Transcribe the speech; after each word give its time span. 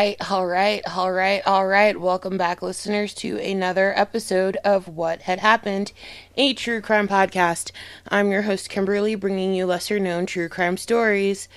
All 0.00 0.06
right, 0.06 0.30
all 0.30 0.46
right, 0.46 0.82
all 0.96 1.12
right, 1.12 1.42
all 1.46 1.66
right. 1.66 2.00
Welcome 2.00 2.38
back, 2.38 2.62
listeners, 2.62 3.12
to 3.16 3.38
another 3.38 3.92
episode 3.94 4.56
of 4.64 4.88
What 4.88 5.20
Had 5.20 5.40
Happened, 5.40 5.92
a 6.38 6.54
true 6.54 6.80
crime 6.80 7.06
podcast. 7.06 7.70
I'm 8.08 8.30
your 8.30 8.40
host, 8.40 8.70
Kimberly, 8.70 9.14
bringing 9.14 9.52
you 9.52 9.66
lesser 9.66 10.00
known 10.00 10.24
true 10.24 10.48
crime 10.48 10.78
stories. 10.78 11.50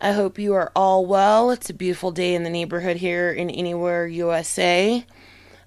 I 0.00 0.12
hope 0.12 0.38
you 0.38 0.54
are 0.54 0.72
all 0.74 1.04
well. 1.04 1.50
It's 1.50 1.68
a 1.68 1.74
beautiful 1.74 2.12
day 2.12 2.34
in 2.34 2.44
the 2.44 2.48
neighborhood 2.48 2.96
here 2.96 3.30
in 3.30 3.50
Anywhere, 3.50 4.06
USA. 4.06 5.04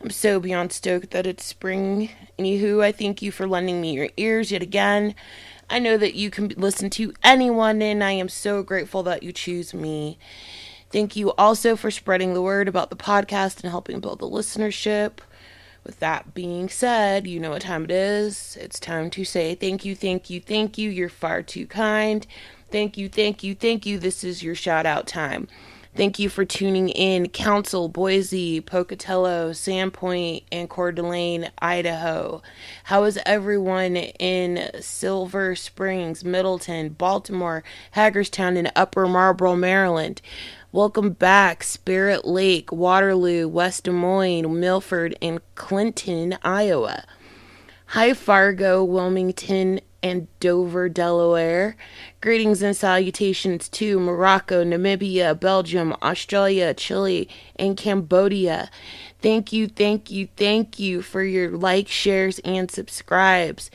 I'm 0.02 0.10
so 0.10 0.40
beyond 0.40 0.74
stoked 0.74 1.12
that 1.12 1.28
it's 1.28 1.46
spring. 1.46 2.10
Anywho, 2.40 2.84
I 2.84 2.92
thank 2.92 3.22
you 3.22 3.32
for 3.32 3.48
lending 3.48 3.82
me 3.82 3.94
your 3.94 4.10
ears 4.18 4.52
yet 4.52 4.64
again. 4.64 5.14
I 5.70 5.78
know 5.78 5.96
that 5.98 6.16
you 6.16 6.32
can 6.32 6.48
listen 6.58 6.90
to 6.92 7.14
anyone, 7.24 7.84
and 7.84 8.04
I 8.04 8.14
am 8.14 8.30
so 8.30 8.64
grateful 8.64 9.04
that 9.04 9.22
you 9.22 9.32
choose 9.32 9.76
me. 9.76 10.18
Thank 10.96 11.18
you 11.18 11.34
also 11.34 11.76
for 11.76 11.92
spreading 11.92 12.34
the 12.34 12.42
word 12.42 12.70
about 12.70 12.90
the 12.90 12.96
podcast 12.96 13.62
and 13.62 13.70
helping 13.70 14.00
build 14.00 14.20
the 14.20 14.30
listenership. 14.30 15.18
With 15.84 16.00
that 16.00 16.34
being 16.34 16.70
said, 16.70 17.28
you 17.28 17.38
know 17.38 17.50
what 17.50 17.64
time 17.64 17.84
it 17.84 17.92
is. 17.92 18.58
It's 18.62 18.80
time 18.80 19.10
to 19.10 19.26
say 19.26 19.56
thank 19.56 19.84
you, 19.84 19.94
thank 19.94 20.30
you, 20.30 20.40
thank 20.40 20.78
you. 20.78 20.90
You're 20.90 21.10
far 21.10 21.44
too 21.44 21.68
kind. 21.68 22.26
Thank 22.72 22.96
you, 22.98 23.10
thank 23.10 23.44
you, 23.44 23.56
thank 23.56 23.86
you. 23.86 24.00
This 24.00 24.24
is 24.24 24.42
your 24.42 24.56
shout 24.56 24.86
out 24.86 25.06
time. 25.06 25.50
Thank 25.96 26.20
you 26.20 26.28
for 26.28 26.44
tuning 26.44 26.90
in, 26.90 27.30
Council, 27.30 27.88
Boise, 27.88 28.60
Pocatello, 28.60 29.52
Sandpoint, 29.52 30.44
and 30.52 30.70
Coeur 30.70 30.92
d'Alene, 30.92 31.50
Idaho. 31.62 32.42
How 32.84 33.06
is 33.06 33.18
everyone 33.26 33.96
in 33.96 34.72
Silver 34.82 35.56
Springs, 35.56 36.26
Middleton, 36.26 36.90
Baltimore, 36.90 37.64
Hagerstown, 37.92 38.58
and 38.58 38.74
Upper 38.76 39.08
Marlboro, 39.08 39.56
Maryland? 39.56 40.22
Welcome 40.74 41.12
back, 41.12 41.64
Spirit 41.64 42.26
Lake, 42.26 42.74
Waterloo, 42.74 43.48
West 43.48 43.86
Des 43.86 43.92
Moines, 43.92 44.60
Milford, 44.60 45.18
and 45.22 45.40
Clinton, 45.56 46.38
Iowa. 46.44 47.06
Hi, 47.86 48.14
Fargo, 48.14 48.84
Wilmington, 48.84 49.80
and 50.06 50.28
Dover, 50.40 50.88
Delaware. 50.88 51.76
Greetings 52.22 52.62
and 52.62 52.78
salutations 52.78 53.68
to 53.70 54.00
Morocco, 54.00 54.64
Namibia, 54.64 55.38
Belgium, 55.38 55.96
Australia, 56.04 56.76
Chile, 56.76 57.28
and 57.56 57.76
Cambodia. 57.76 58.70
Thank 59.24 59.52
you, 59.52 59.68
thank 59.68 60.12
you, 60.12 60.28
thank 60.38 60.78
you 60.78 61.02
for 61.02 61.24
your 61.24 61.50
likes, 61.50 61.90
shares, 61.90 62.38
and 62.46 62.70
subscribes. 62.70 63.72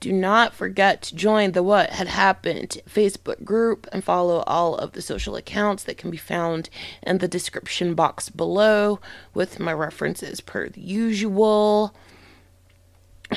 Do 0.00 0.10
not 0.10 0.54
forget 0.54 1.02
to 1.02 1.14
join 1.14 1.52
the 1.52 1.62
What 1.62 1.90
Had 1.90 2.08
Happened 2.08 2.78
Facebook 2.88 3.44
group 3.44 3.86
and 3.92 4.02
follow 4.02 4.42
all 4.46 4.76
of 4.76 4.92
the 4.92 5.02
social 5.02 5.36
accounts 5.36 5.84
that 5.84 5.98
can 5.98 6.10
be 6.10 6.16
found 6.16 6.70
in 7.02 7.18
the 7.18 7.28
description 7.28 7.92
box 7.92 8.30
below 8.30 9.00
with 9.34 9.60
my 9.60 9.74
references 9.74 10.40
per 10.40 10.70
usual. 10.74 11.94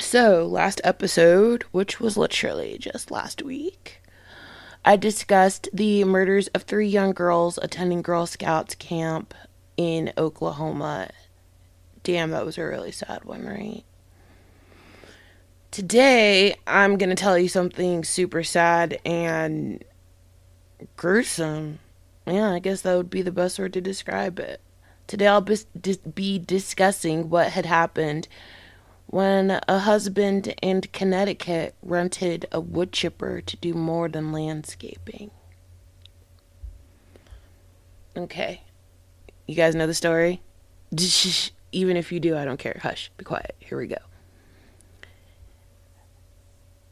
So, 0.00 0.46
last 0.46 0.80
episode, 0.84 1.64
which 1.72 1.98
was 1.98 2.16
literally 2.16 2.78
just 2.78 3.10
last 3.10 3.42
week, 3.42 4.00
I 4.84 4.96
discussed 4.96 5.68
the 5.72 6.04
murders 6.04 6.46
of 6.48 6.62
three 6.62 6.88
young 6.88 7.12
girls 7.12 7.58
attending 7.60 8.02
Girl 8.02 8.26
Scouts 8.26 8.74
camp 8.74 9.34
in 9.76 10.12
Oklahoma. 10.16 11.10
Damn, 12.04 12.30
that 12.30 12.46
was 12.46 12.58
a 12.58 12.64
really 12.64 12.92
sad 12.92 13.24
one, 13.24 13.44
right? 13.44 13.82
Today, 15.70 16.54
I'm 16.66 16.96
going 16.96 17.10
to 17.10 17.16
tell 17.16 17.36
you 17.36 17.48
something 17.48 18.04
super 18.04 18.44
sad 18.44 19.00
and 19.04 19.82
gruesome. 20.96 21.80
Yeah, 22.26 22.52
I 22.52 22.60
guess 22.60 22.82
that 22.82 22.96
would 22.96 23.10
be 23.10 23.22
the 23.22 23.32
best 23.32 23.58
word 23.58 23.72
to 23.72 23.80
describe 23.80 24.38
it. 24.38 24.60
Today, 25.06 25.26
I'll 25.26 25.46
be 26.14 26.38
discussing 26.38 27.30
what 27.30 27.50
had 27.50 27.66
happened 27.66 28.28
when 29.08 29.58
a 29.66 29.78
husband 29.78 30.54
in 30.60 30.82
Connecticut 30.82 31.74
rented 31.82 32.46
a 32.52 32.60
wood 32.60 32.92
chipper 32.92 33.40
to 33.40 33.56
do 33.56 33.72
more 33.72 34.06
than 34.06 34.32
landscaping. 34.32 35.30
Okay. 38.14 38.62
You 39.46 39.54
guys 39.54 39.74
know 39.74 39.86
the 39.86 39.94
story? 39.94 40.42
Even 41.72 41.96
if 41.96 42.12
you 42.12 42.20
do, 42.20 42.36
I 42.36 42.44
don't 42.44 42.58
care. 42.58 42.80
Hush, 42.82 43.10
be 43.16 43.24
quiet. 43.24 43.56
Here 43.58 43.78
we 43.78 43.86
go. 43.86 43.96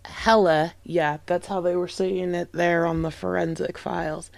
Hella, 0.06 0.75
yeah, 0.84 1.19
that's 1.27 1.48
how 1.48 1.60
they 1.60 1.77
were 1.77 1.87
saying 1.87 2.34
it 2.34 2.53
there 2.53 2.87
on 2.87 3.03
the 3.03 3.10
forensic 3.10 3.77
files. 3.77 4.31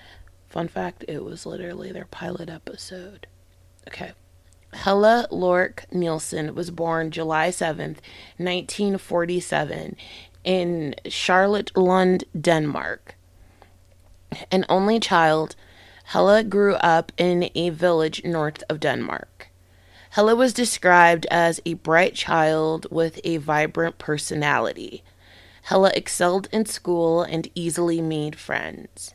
Fun 0.48 0.66
fact, 0.66 1.04
it 1.06 1.22
was 1.22 1.46
literally 1.46 1.92
their 1.92 2.06
pilot 2.06 2.50
episode. 2.50 3.28
Okay. 3.86 4.12
Hella 4.72 5.26
Lorck 5.30 5.86
Nielsen 5.90 6.54
was 6.54 6.70
born 6.70 7.10
July 7.10 7.48
7th, 7.48 8.00
1947, 8.36 9.96
in 10.44 10.94
Charlottenlund, 11.04 12.24
Denmark. 12.38 13.16
An 14.52 14.64
only 14.68 15.00
child, 15.00 15.56
Hella 16.04 16.44
grew 16.44 16.74
up 16.76 17.12
in 17.16 17.50
a 17.54 17.70
village 17.70 18.22
north 18.24 18.62
of 18.68 18.80
Denmark. 18.80 19.50
Hella 20.10 20.34
was 20.34 20.52
described 20.52 21.26
as 21.30 21.60
a 21.64 21.74
bright 21.74 22.14
child 22.14 22.86
with 22.90 23.20
a 23.24 23.36
vibrant 23.38 23.98
personality. 23.98 25.02
Hella 25.62 25.92
excelled 25.94 26.48
in 26.50 26.64
school 26.66 27.22
and 27.22 27.48
easily 27.54 28.00
made 28.00 28.36
friends. 28.36 29.14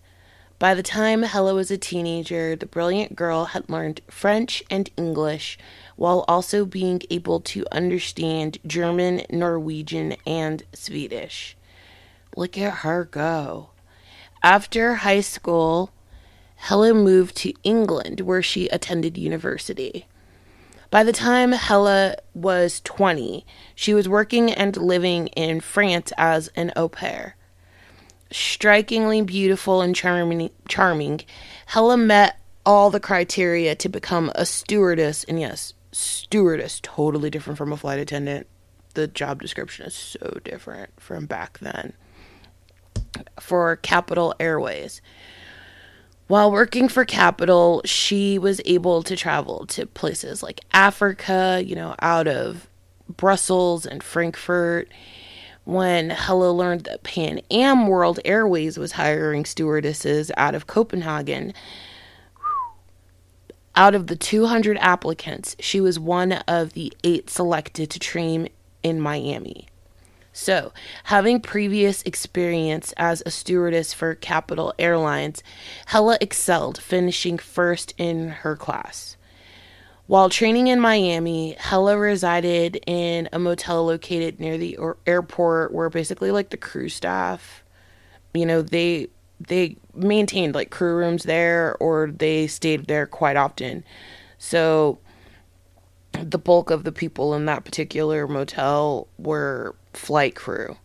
By 0.63 0.75
the 0.75 0.81
time 0.81 1.23
Hella 1.23 1.53
was 1.53 1.71
a 1.71 1.77
teenager, 1.77 2.55
the 2.55 2.65
brilliant 2.65 3.17
girl 3.17 3.43
had 3.43 3.69
learned 3.69 3.99
French 4.09 4.63
and 4.69 4.89
English 4.95 5.57
while 5.97 6.23
also 6.25 6.63
being 6.63 7.01
able 7.09 7.41
to 7.41 7.65
understand 7.69 8.59
German, 8.65 9.23
Norwegian, 9.29 10.15
and 10.25 10.63
Swedish. 10.71 11.57
Look 12.37 12.57
at 12.57 12.75
her 12.75 13.03
go. 13.03 13.71
After 14.41 14.95
high 14.95 15.19
school, 15.19 15.91
Hella 16.55 16.93
moved 16.93 17.35
to 17.39 17.53
England 17.65 18.21
where 18.21 18.41
she 18.41 18.69
attended 18.69 19.17
university. 19.17 20.07
By 20.89 21.03
the 21.03 21.11
time 21.11 21.51
Hella 21.51 22.15
was 22.33 22.79
20, 22.85 23.45
she 23.75 23.93
was 23.93 24.07
working 24.07 24.49
and 24.49 24.77
living 24.77 25.27
in 25.27 25.59
France 25.59 26.13
as 26.17 26.47
an 26.55 26.71
au 26.77 26.87
pair. 26.87 27.35
Strikingly 28.31 29.21
beautiful 29.21 29.81
and 29.81 29.95
charming, 29.95 30.49
charming, 30.67 31.21
Hella 31.67 31.97
met 31.97 32.39
all 32.65 32.89
the 32.89 32.99
criteria 32.99 33.75
to 33.75 33.89
become 33.89 34.31
a 34.35 34.45
stewardess. 34.45 35.23
And 35.25 35.39
yes, 35.39 35.73
stewardess, 35.91 36.79
totally 36.81 37.29
different 37.29 37.57
from 37.57 37.71
a 37.71 37.77
flight 37.77 37.99
attendant. 37.99 38.47
The 38.95 39.07
job 39.07 39.41
description 39.41 39.85
is 39.85 39.93
so 39.93 40.39
different 40.43 40.91
from 40.99 41.25
back 41.25 41.59
then. 41.59 41.93
For 43.39 43.75
Capital 43.77 44.33
Airways. 44.39 45.01
While 46.27 46.51
working 46.51 46.87
for 46.87 47.05
Capital, 47.05 47.81
she 47.85 48.39
was 48.39 48.61
able 48.65 49.03
to 49.03 49.15
travel 49.15 49.65
to 49.67 49.85
places 49.85 50.41
like 50.41 50.61
Africa, 50.73 51.61
you 51.63 51.75
know, 51.75 51.95
out 51.99 52.27
of 52.27 52.67
Brussels 53.09 53.85
and 53.85 54.01
Frankfurt. 54.01 54.89
When 55.65 56.09
Hella 56.09 56.51
learned 56.51 56.81
that 56.85 57.03
Pan 57.03 57.39
Am 57.49 57.87
World 57.87 58.19
Airways 58.25 58.77
was 58.77 58.93
hiring 58.93 59.45
stewardesses 59.45 60.31
out 60.35 60.55
of 60.55 60.67
Copenhagen, 60.67 61.53
out 63.75 63.95
of 63.95 64.07
the 64.07 64.15
200 64.15 64.77
applicants, 64.77 65.55
she 65.59 65.79
was 65.79 65.99
one 65.99 66.33
of 66.47 66.73
the 66.73 66.93
eight 67.03 67.29
selected 67.29 67.89
to 67.91 67.99
train 67.99 68.49
in 68.83 68.99
Miami. 68.99 69.67
So, 70.33 70.73
having 71.05 71.39
previous 71.39 72.01
experience 72.03 72.93
as 72.97 73.23
a 73.25 73.31
stewardess 73.31 73.93
for 73.93 74.15
Capital 74.15 74.73
Airlines, 74.77 75.43
Hella 75.87 76.17
excelled, 76.19 76.81
finishing 76.81 77.37
first 77.37 77.93
in 77.97 78.29
her 78.29 78.55
class. 78.55 79.15
While 80.07 80.29
training 80.29 80.67
in 80.67 80.81
Miami, 80.81 81.55
Hella 81.57 81.97
resided 81.97 82.81
in 82.85 83.29
a 83.31 83.39
motel 83.39 83.85
located 83.85 84.39
near 84.39 84.57
the 84.57 84.77
airport 85.07 85.73
where 85.73 85.89
basically 85.89 86.29
like 86.29 86.49
the 86.49 86.57
crew 86.57 86.89
staff, 86.89 87.63
you 88.33 88.45
know, 88.45 88.61
they 88.61 89.07
they 89.39 89.77
maintained 89.93 90.55
like 90.55 90.71
crew 90.71 90.95
rooms 90.95 91.23
there 91.23 91.75
or 91.79 92.11
they 92.15 92.47
stayed 92.47 92.87
there 92.87 93.07
quite 93.07 93.37
often. 93.37 93.83
So 94.37 94.99
the 96.11 96.37
bulk 96.37 96.69
of 96.69 96.83
the 96.83 96.91
people 96.91 97.33
in 97.33 97.45
that 97.45 97.65
particular 97.65 98.27
motel 98.27 99.07
were 99.17 99.75
flight 99.93 100.35
crew. 100.35 100.77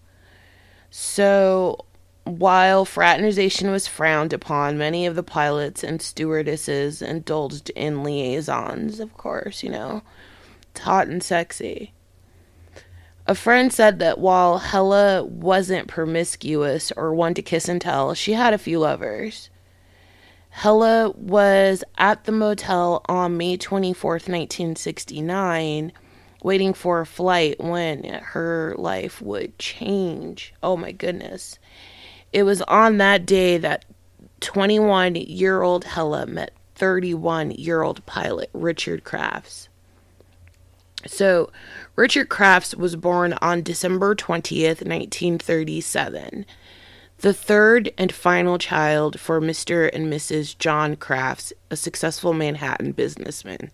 So, 0.91 1.85
while 2.29 2.85
fraternization 2.85 3.71
was 3.71 3.87
frowned 3.87 4.33
upon, 4.33 4.79
many 4.79 5.07
of 5.07 5.15
the 5.15 5.23
pilots 5.23 5.83
and 5.83 6.03
stewardesses 6.03 7.01
indulged 7.01 7.71
in 7.71 8.03
liaisons, 8.03 9.01
of 9.01 9.17
course, 9.17 9.63
you 9.63 9.71
know. 9.71 10.03
It's 10.71 10.81
hot 10.81 11.09
and 11.09 11.23
sexy. 11.23 11.93
A 13.27 13.35
friend 13.35 13.73
said 13.73 13.99
that 13.99 14.19
while 14.19 14.59
Hella 14.59 15.23
wasn't 15.25 15.89
promiscuous 15.89 16.91
or 16.93 17.15
one 17.15 17.35
to 17.35 17.43
kiss 17.43 17.69
and 17.69 17.81
tell, 17.81 18.15
she 18.15 18.33
had 18.33 18.55
a 18.55 18.59
few 18.59 18.79
lovers. 18.79 19.51
Hella 20.51 21.11
was 21.11 21.85
at 21.99 22.25
the 22.25 22.33
motel 22.33 23.03
on 23.07 23.37
May 23.37 23.59
24th, 23.59 24.29
1969, 24.29 25.93
waiting 26.43 26.73
for 26.73 27.01
a 27.01 27.07
flight 27.07 27.61
when 27.61 28.05
her 28.05 28.75
life 28.79 29.21
would 29.21 29.59
change. 29.59 30.55
Oh 30.63 30.77
my 30.77 30.93
goodness. 30.93 31.59
It 32.33 32.43
was 32.43 32.63
on 32.63 32.99
that 32.99 33.27
day 33.27 33.59
that 33.59 33.85
21 34.41 35.15
year 35.17 35.63
old 35.63 35.85
Hella 35.85 36.27
met 36.27 36.53
31 36.75 37.53
year 37.53 37.83
old 37.83 38.05
pilot 38.07 38.51
Richard 38.53 39.05
Crafts. 39.05 39.69
So, 41.07 41.51
Richard 41.95 42.29
Crafts 42.29 42.75
was 42.75 42.97
born 42.97 43.35
on 43.35 43.63
December 43.63 44.17
20th, 44.17 44.83
1937, 44.85 46.45
the 47.19 47.33
third 47.33 47.93
and 47.97 48.13
final 48.13 48.59
child 48.59 49.19
for 49.21 49.41
Mr. 49.41 49.89
and 49.93 50.13
Mrs. 50.13 50.59
John 50.59 50.97
Crafts, 50.97 51.53
a 51.71 51.77
successful 51.77 52.33
Manhattan 52.33 52.93
businessman. 52.93 53.71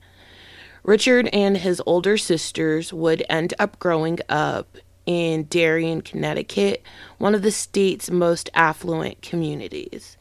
Richard 0.83 1.29
and 1.33 1.57
his 1.57 1.81
older 1.87 2.19
sisters 2.19 2.93
would 2.93 3.25
end 3.31 3.55
up 3.59 3.79
growing 3.79 4.19
up 4.29 4.77
in 5.07 5.45
Darien, 5.45 6.01
Connecticut, 6.01 6.83
one 7.19 7.35
of 7.35 7.43
the 7.43 7.51
state's 7.51 8.11
most 8.11 8.51
affluent 8.55 9.23
communities. 9.23 10.17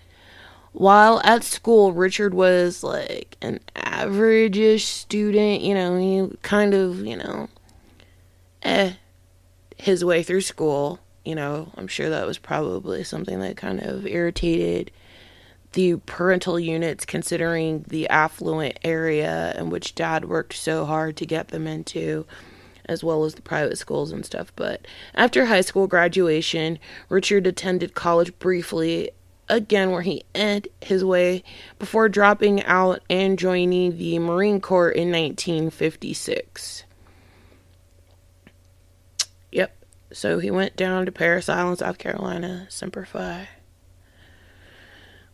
While 0.74 1.22
at 1.24 1.44
school, 1.44 1.94
Richard 1.94 2.34
was 2.34 2.84
like 2.84 3.38
an 3.42 3.60
average 3.76 4.58
ish 4.58 4.86
student, 4.86 5.62
you 5.62 5.76
know, 5.76 5.98
he 5.98 6.36
kind 6.42 6.74
of, 6.74 7.06
you 7.06 7.18
know, 7.18 7.48
eh, 8.64 8.94
his 9.78 10.04
way 10.04 10.24
through 10.24 10.42
school. 10.42 11.00
You 11.24 11.36
know, 11.36 11.72
I'm 11.76 11.88
sure 11.88 12.10
that 12.10 12.26
was 12.26 12.38
probably 12.38 13.04
something 13.04 13.40
that 13.40 13.56
kind 13.56 13.80
of 13.82 14.06
irritated 14.06 14.92
the 15.74 15.98
parental 16.06 16.60
units 16.60 17.06
considering 17.06 17.86
the 17.88 18.08
affluent 18.10 18.80
area 18.84 19.54
in 19.58 19.70
which 19.70 19.96
dad 19.96 20.26
worked 20.26 20.54
so 20.54 20.86
hard 20.86 21.18
to 21.18 21.26
get 21.26 21.50
them 21.50 21.68
into 21.68 22.26
as 22.86 23.04
well 23.04 23.24
as 23.24 23.36
the 23.36 23.42
private 23.42 23.78
schools 23.78 24.12
and 24.12 24.26
stuff. 24.26 24.52
But 24.56 24.86
after 25.14 25.46
high 25.46 25.62
school 25.62 25.88
graduation, 25.88 26.80
Richard 27.10 27.48
attended 27.48 27.94
college 27.94 28.38
briefly, 28.40 29.12
again, 29.50 29.92
where 29.92 30.02
he 30.02 30.24
ended 30.36 30.72
his 30.82 31.04
way 31.04 31.44
before 31.80 32.10
dropping 32.10 32.64
out 32.64 33.02
and 33.10 33.40
joining 33.40 33.98
the 33.98 34.20
Marine 34.20 34.60
Corps 34.60 34.92
in 34.92 35.12
1956. 35.12 36.84
Yep, 39.52 39.86
so 40.12 40.40
he 40.40 40.52
went 40.52 40.76
down 40.76 41.06
to 41.06 41.12
Parris 41.12 41.50
Island, 41.50 41.80
South 41.80 41.98
Carolina, 41.98 42.68
Semper 42.70 43.06
Fi. 43.06 43.48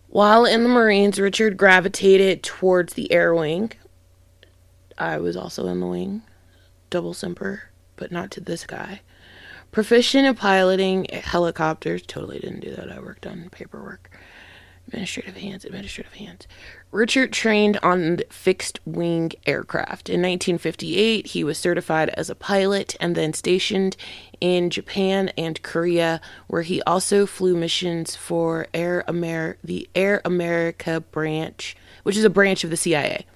While 0.07 0.45
in 0.45 0.63
the 0.63 0.69
Marines, 0.69 1.19
Richard 1.19 1.55
gravitated 1.55 2.41
towards 2.41 2.93
the 2.93 3.11
air 3.11 3.33
wing. 3.33 3.71
I 4.97 5.17
was 5.19 5.37
also 5.37 5.67
in 5.67 5.79
the 5.79 5.85
wing 5.85 6.23
double 6.89 7.13
simper, 7.13 7.63
but 7.95 8.11
not 8.11 8.31
to 8.31 8.41
this 8.41 8.65
guy. 8.65 9.01
Proficient 9.71 10.25
in 10.25 10.35
piloting 10.35 11.05
helicopters. 11.11 12.01
Totally 12.01 12.39
didn't 12.39 12.61
do 12.61 12.75
that. 12.75 12.91
I 12.91 12.99
worked 12.99 13.27
on 13.27 13.49
paperwork. 13.51 14.09
Administrative 14.87 15.37
hands, 15.37 15.63
administrative 15.63 16.13
hands. 16.13 16.47
Richard 16.91 17.31
trained 17.31 17.77
on 17.83 18.17
fixed 18.31 18.79
wing 18.85 19.31
aircraft. 19.45 20.09
In 20.09 20.21
1958, 20.21 21.27
he 21.27 21.43
was 21.43 21.59
certified 21.59 22.09
as 22.09 22.31
a 22.31 22.35
pilot 22.35 22.95
and 22.99 23.15
then 23.15 23.31
stationed 23.33 23.95
in 24.41 24.71
Japan 24.71 25.29
and 25.37 25.61
Korea, 25.61 26.19
where 26.47 26.63
he 26.63 26.81
also 26.83 27.27
flew 27.27 27.55
missions 27.55 28.15
for 28.15 28.65
Air 28.73 29.03
Amer- 29.07 29.57
the 29.63 29.87
Air 29.93 30.21
America 30.25 30.99
branch, 30.99 31.77
which 32.01 32.17
is 32.17 32.23
a 32.23 32.29
branch 32.29 32.63
of 32.63 32.71
the 32.71 32.77
CIA. 32.77 33.27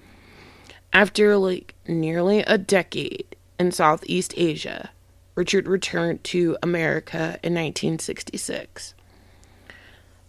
After 0.92 1.36
like 1.36 1.76
nearly 1.86 2.40
a 2.40 2.58
decade 2.58 3.36
in 3.58 3.72
Southeast 3.72 4.34
Asia, 4.36 4.90
Richard 5.34 5.66
returned 5.66 6.22
to 6.24 6.56
America 6.62 7.38
in 7.42 7.54
1966. 7.54 8.94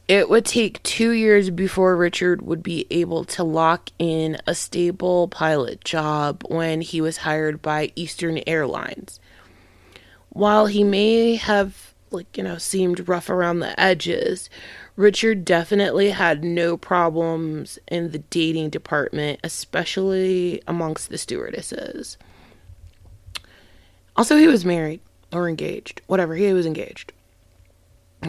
It 0.08 0.30
would 0.30 0.46
take 0.46 0.84
two 0.84 1.12
years 1.12 1.50
before 1.50 1.96
Richard 1.96 2.44
would 2.44 2.62
be 2.62 2.86
able 2.92 3.26
to 3.26 3.44
lock 3.44 3.90
in 3.98 4.38
a 4.46 4.54
stable 4.54 5.28
pilot 5.28 5.84
job 5.84 6.44
when 6.48 6.82
he 6.82 7.02
was 7.02 7.18
hired 7.18 7.62
by 7.62 7.92
Eastern 7.96 8.40
Airlines. 8.46 9.20
While 10.30 10.68
he 10.68 10.84
may 10.84 11.36
have, 11.38 11.96
like, 12.12 12.38
you 12.38 12.44
know, 12.44 12.60
seemed 12.60 13.08
rough 13.08 13.32
around 13.32 13.60
the 13.60 13.80
edges, 13.80 14.50
Richard 14.96 15.44
definitely 15.44 16.12
had 16.12 16.44
no 16.44 16.78
problems 16.78 17.80
in 17.88 18.12
the 18.12 18.20
dating 18.20 18.70
department, 18.70 19.40
especially 19.44 20.62
amongst 20.68 21.10
the 21.10 21.18
stewardesses. 21.18 22.18
Also, 24.18 24.38
he 24.38 24.48
was 24.48 24.64
married 24.64 25.02
or 25.34 25.50
engaged, 25.50 26.02
whatever, 26.08 26.36
he 26.36 26.54
was 26.54 26.66
engaged. 26.66 27.12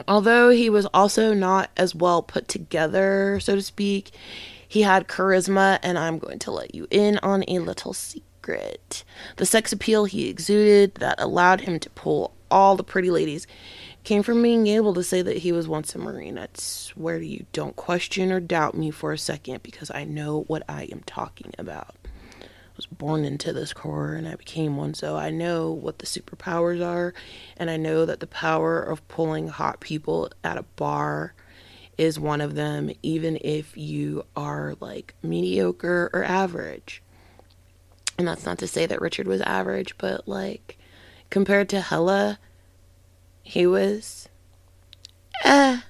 Although 0.09 0.51
he 0.51 0.69
was 0.69 0.87
also 0.87 1.33
not 1.33 1.71
as 1.77 1.95
well 1.95 2.23
put 2.23 2.49
together, 2.49 3.39
so 3.41 3.55
to 3.55 3.63
speak, 3.63 4.11
he 4.69 4.83
had 4.83 5.09
charisma, 5.09 5.79
and 5.83 5.99
I'm 5.99 6.19
going 6.19 6.39
to 6.41 6.51
let 6.51 6.75
you 6.75 6.87
in 6.91 7.19
on 7.19 7.45
a 7.49 7.61
little 7.61 7.93
secret. 7.93 9.05
The 9.37 9.47
sex 9.47 9.73
appeal 9.73 10.05
he 10.05 10.29
exuded 10.29 10.97
that 10.97 11.21
allowed 11.21 11.63
him 11.63 11.79
to 11.81 11.91
pull 11.91 12.35
all 12.51 12.77
the 12.77 12.85
pretty 12.85 13.11
ladies 13.11 13.47
came 14.05 14.23
from 14.23 14.43
being 14.43 14.67
able 14.69 14.95
to 14.95 15.03
say 15.03 15.23
that 15.23 15.39
he 15.39 15.51
was 15.51 15.67
once 15.67 15.95
a 15.95 15.99
Marine. 15.99 16.39
I 16.39 16.49
swear 16.55 17.19
to 17.19 17.27
you, 17.27 17.47
don't 17.53 17.75
question 17.75 18.31
or 18.31 18.39
doubt 18.39 18.77
me 18.77 18.91
for 18.91 19.13
a 19.13 19.19
second 19.19 19.63
because 19.63 19.91
I 19.91 20.05
know 20.05 20.43
what 20.43 20.63
I 20.69 20.85
am 20.93 21.03
talking 21.07 21.53
about 21.59 21.95
was 22.77 22.87
born 22.87 23.25
into 23.25 23.53
this 23.53 23.73
Corps 23.73 24.15
and 24.15 24.29
I 24.29 24.37
became 24.37 24.77
one, 24.77 24.95
so 24.95 25.17
I 25.17 25.31
know 25.31 25.71
what 25.71 25.99
the 25.99 26.07
superpowers 26.07 26.85
are, 26.85 27.15
and 27.57 27.71
I 27.71 27.77
know 27.77 28.07
that 28.07 28.21
the 28.21 28.27
power 28.27 28.83
of 28.83 29.07
pulling 29.09 29.49
hot 29.49 29.81
people 29.81 30.31
at 30.45 30.59
a 30.59 30.63
bar 30.63 31.35
is 31.99 32.21
one 32.21 32.41
of 32.41 32.55
them, 32.55 32.91
even 33.03 33.39
if 33.41 33.77
you 33.77 34.25
are 34.37 34.75
like 34.81 35.15
mediocre 35.23 36.11
or 36.13 36.23
average. 36.25 37.03
And 38.19 38.27
that's 38.27 38.47
not 38.47 38.59
to 38.59 38.67
say 38.67 38.87
that 38.87 39.01
Richard 39.01 39.27
was 39.27 39.41
average, 39.43 39.97
but 39.99 40.27
like 40.29 40.79
compared 41.31 41.69
to 41.71 41.81
Hella, 41.81 42.39
he 43.43 43.67
was 43.67 44.29
eh. 45.45 45.81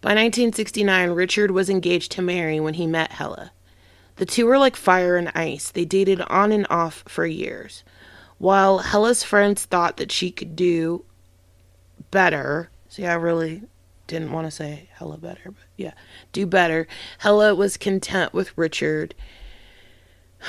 By 0.00 0.10
1969, 0.10 1.10
Richard 1.10 1.50
was 1.50 1.70
engaged 1.70 2.12
to 2.12 2.22
Mary 2.22 2.60
when 2.60 2.74
he 2.74 2.86
met 2.86 3.12
Hella. 3.12 3.52
The 4.16 4.26
two 4.26 4.46
were 4.46 4.58
like 4.58 4.76
fire 4.76 5.16
and 5.16 5.30
ice. 5.34 5.70
They 5.70 5.84
dated 5.84 6.20
on 6.22 6.52
and 6.52 6.66
off 6.70 7.04
for 7.06 7.26
years. 7.26 7.84
While 8.38 8.78
Hella's 8.78 9.22
friends 9.22 9.64
thought 9.64 9.96
that 9.96 10.12
she 10.12 10.30
could 10.30 10.54
do 10.54 11.04
better, 12.10 12.70
see, 12.88 13.06
I 13.06 13.14
really 13.14 13.62
didn't 14.06 14.32
want 14.32 14.46
to 14.46 14.50
say 14.50 14.88
Hella 14.92 15.18
better, 15.18 15.50
but 15.50 15.64
yeah, 15.76 15.94
do 16.32 16.46
better. 16.46 16.86
Hella 17.18 17.54
was 17.54 17.76
content 17.76 18.32
with 18.32 18.56
Richard, 18.56 19.14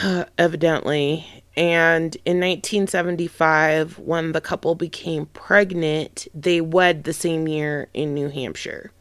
evidently. 0.37 1.43
And 1.57 2.15
in 2.25 2.39
1975, 2.39 3.97
when 3.99 4.33
the 4.33 4.41
couple 4.41 4.75
became 4.75 5.27
pregnant, 5.27 6.27
they 6.33 6.59
wed 6.59 7.03
the 7.03 7.13
same 7.13 7.47
year 7.47 7.87
in 7.93 8.13
New 8.13 8.29
Hampshire. 8.29 8.91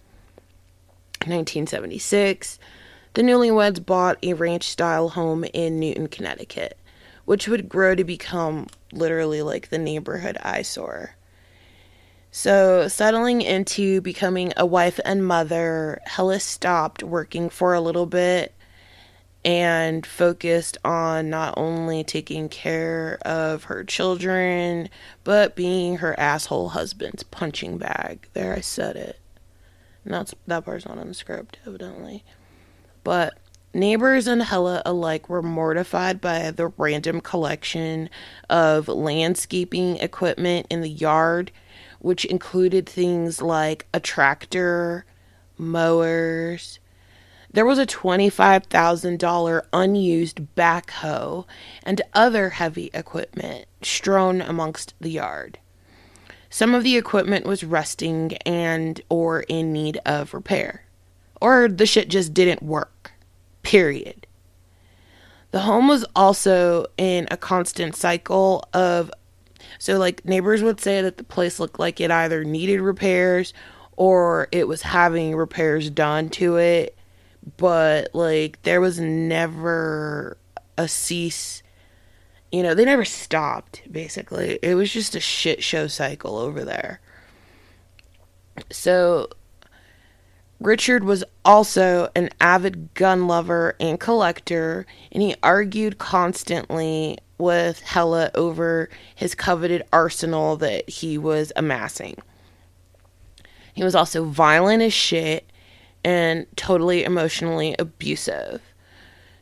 1976, 1.27 2.59
the 3.15 3.23
newlyweds 3.23 3.85
bought 3.85 4.19
a 4.23 4.35
ranch 4.35 4.65
style 4.69 5.11
home 5.11 5.45
in 5.53 5.79
Newton, 5.79 6.09
Connecticut, 6.09 6.79
which 7.25 7.49
would 7.49 7.69
grow 7.69 7.95
to 7.95 8.05
become 8.05 8.67
literally 8.93 9.43
like 9.43 9.69
the 9.69 9.79
neighborhood 9.79 10.37
eyesore. 10.43 11.17
So, 12.31 12.89
settling 12.89 13.43
into 13.43 14.01
becoming 14.01 14.53
a 14.57 14.67
wife 14.67 14.99
and 15.05 15.25
mother, 15.25 16.01
Hella 16.05 16.41
stopped 16.41 17.05
working 17.05 17.49
for 17.49 17.75
a 17.75 17.81
little 17.81 18.07
bit 18.07 18.53
and 19.45 20.05
focused 20.05 20.77
on 20.85 21.31
not 21.31 21.55
only 21.57 22.03
taking 22.03 22.49
care 22.49 23.19
of 23.23 23.65
her 23.65 23.85
children, 23.85 24.89
but 25.23 25.55
being 25.55 25.99
her 25.99 26.19
asshole 26.19 26.71
husband's 26.71 27.23
punching 27.23 27.79
bag. 27.79 28.29
There, 28.33 28.55
I 28.55 28.61
said 28.61 28.97
it. 28.97 29.21
And 30.05 30.15
that's 30.15 30.35
that 30.47 30.65
part's 30.65 30.87
not 30.87 30.99
on 30.99 31.09
the 31.09 31.15
script, 31.15 31.59
evidently. 31.67 32.25
But 33.05 33.39
neighbors 33.73 34.27
and 34.27 34.43
Hella 34.43 34.83
alike 34.85 35.29
were 35.29 35.43
mortified 35.43 36.21
by 36.21 36.51
the 36.51 36.69
random 36.69 37.21
collection 37.21 38.11
of 38.51 38.89
landscaping 38.89 39.99
equipment 39.99 40.67
in 40.71 40.81
the 40.81 40.89
yard, 40.89 41.53
which 42.01 42.25
included 42.25 42.89
things 42.89 43.41
like 43.43 43.87
a 43.93 44.01
tractor, 44.01 45.05
mowers. 45.57 46.79
There 47.53 47.65
was 47.67 47.79
a 47.79 47.87
$25,000 47.87 49.63
unused 49.73 50.41
backhoe 50.57 51.45
and 51.85 52.03
other 52.13 52.51
heavy 52.51 52.91
equipment 52.93 53.67
strewn 53.83 54.41
amongst 54.41 54.95
the 55.01 55.11
yard. 55.11 55.59
Some 56.51 56.75
of 56.75 56.83
the 56.83 56.97
equipment 56.97 57.47
was 57.47 57.63
rusting 57.65 58.35
and 58.47 59.01
or 59.09 59.43
in 59.43 59.73
need 59.73 60.01
of 60.07 60.35
repair. 60.35 60.85
or 61.41 61.69
the 61.69 61.85
shit 61.87 62.09
just 62.09 62.33
didn't 62.33 62.63
work. 62.63 62.91
Period. 63.65 64.27
The 65.51 65.61
home 65.61 65.89
was 65.89 66.05
also 66.15 66.87
in 66.97 67.27
a 67.31 67.37
constant 67.37 67.97
cycle 67.97 68.69
of 68.73 69.11
so 69.79 69.99
like 69.99 70.25
neighbors 70.25 70.63
would 70.63 70.81
say 70.81 71.03
that 71.03 71.17
the 71.17 71.25
place 71.25 71.59
looked 71.59 71.79
like 71.79 72.01
it 72.01 72.11
either 72.11 72.45
needed 72.45 72.81
repairs 72.81 73.53
or 73.97 74.49
it 74.53 74.69
was 74.69 74.83
having 74.83 75.35
repairs 75.35 75.91
done 75.91 76.29
to 76.29 76.57
it, 76.57 76.97
but 77.57 78.15
like 78.15 78.63
there 78.63 78.81
was 78.81 79.01
never 79.01 80.37
a 80.77 80.89
cease 80.89 81.63
you 82.55 82.63
know, 82.63 82.73
they 82.73 82.85
never 82.85 83.05
stopped 83.05 83.83
basically. 83.91 84.61
It 84.63 84.77
was 84.77 84.93
just 84.93 85.17
a 85.17 85.21
shit 85.21 85.65
show 85.65 85.89
cycle 85.89 86.37
over 86.37 86.65
there. 86.65 87.01
So 88.71 89.29
Richard 90.65 91.05
was 91.05 91.23
also 91.45 92.09
an 92.17 92.31
avid 92.41 92.95
gun 92.95 93.27
lover 93.27 93.77
and 93.79 94.01
collector, 94.01 94.87
and 95.13 95.23
he 95.23 95.37
argued 95.43 95.99
constantly 95.99 97.19
with 97.37 97.81
Hella 97.81 98.31
over 98.35 98.89
his 99.15 99.35
coveted 99.35 99.83
arsenal 99.93 100.57
that 100.57 100.89
he 100.89 101.19
was 101.19 101.53
amassing. 101.55 102.17
He 103.75 103.85
was 103.85 103.95
also 103.95 104.25
violent 104.25 104.83
as 104.83 104.95
shit 104.95 105.51
and 106.03 106.47
totally 106.57 107.05
emotionally 107.05 107.77
abusive. 107.79 108.63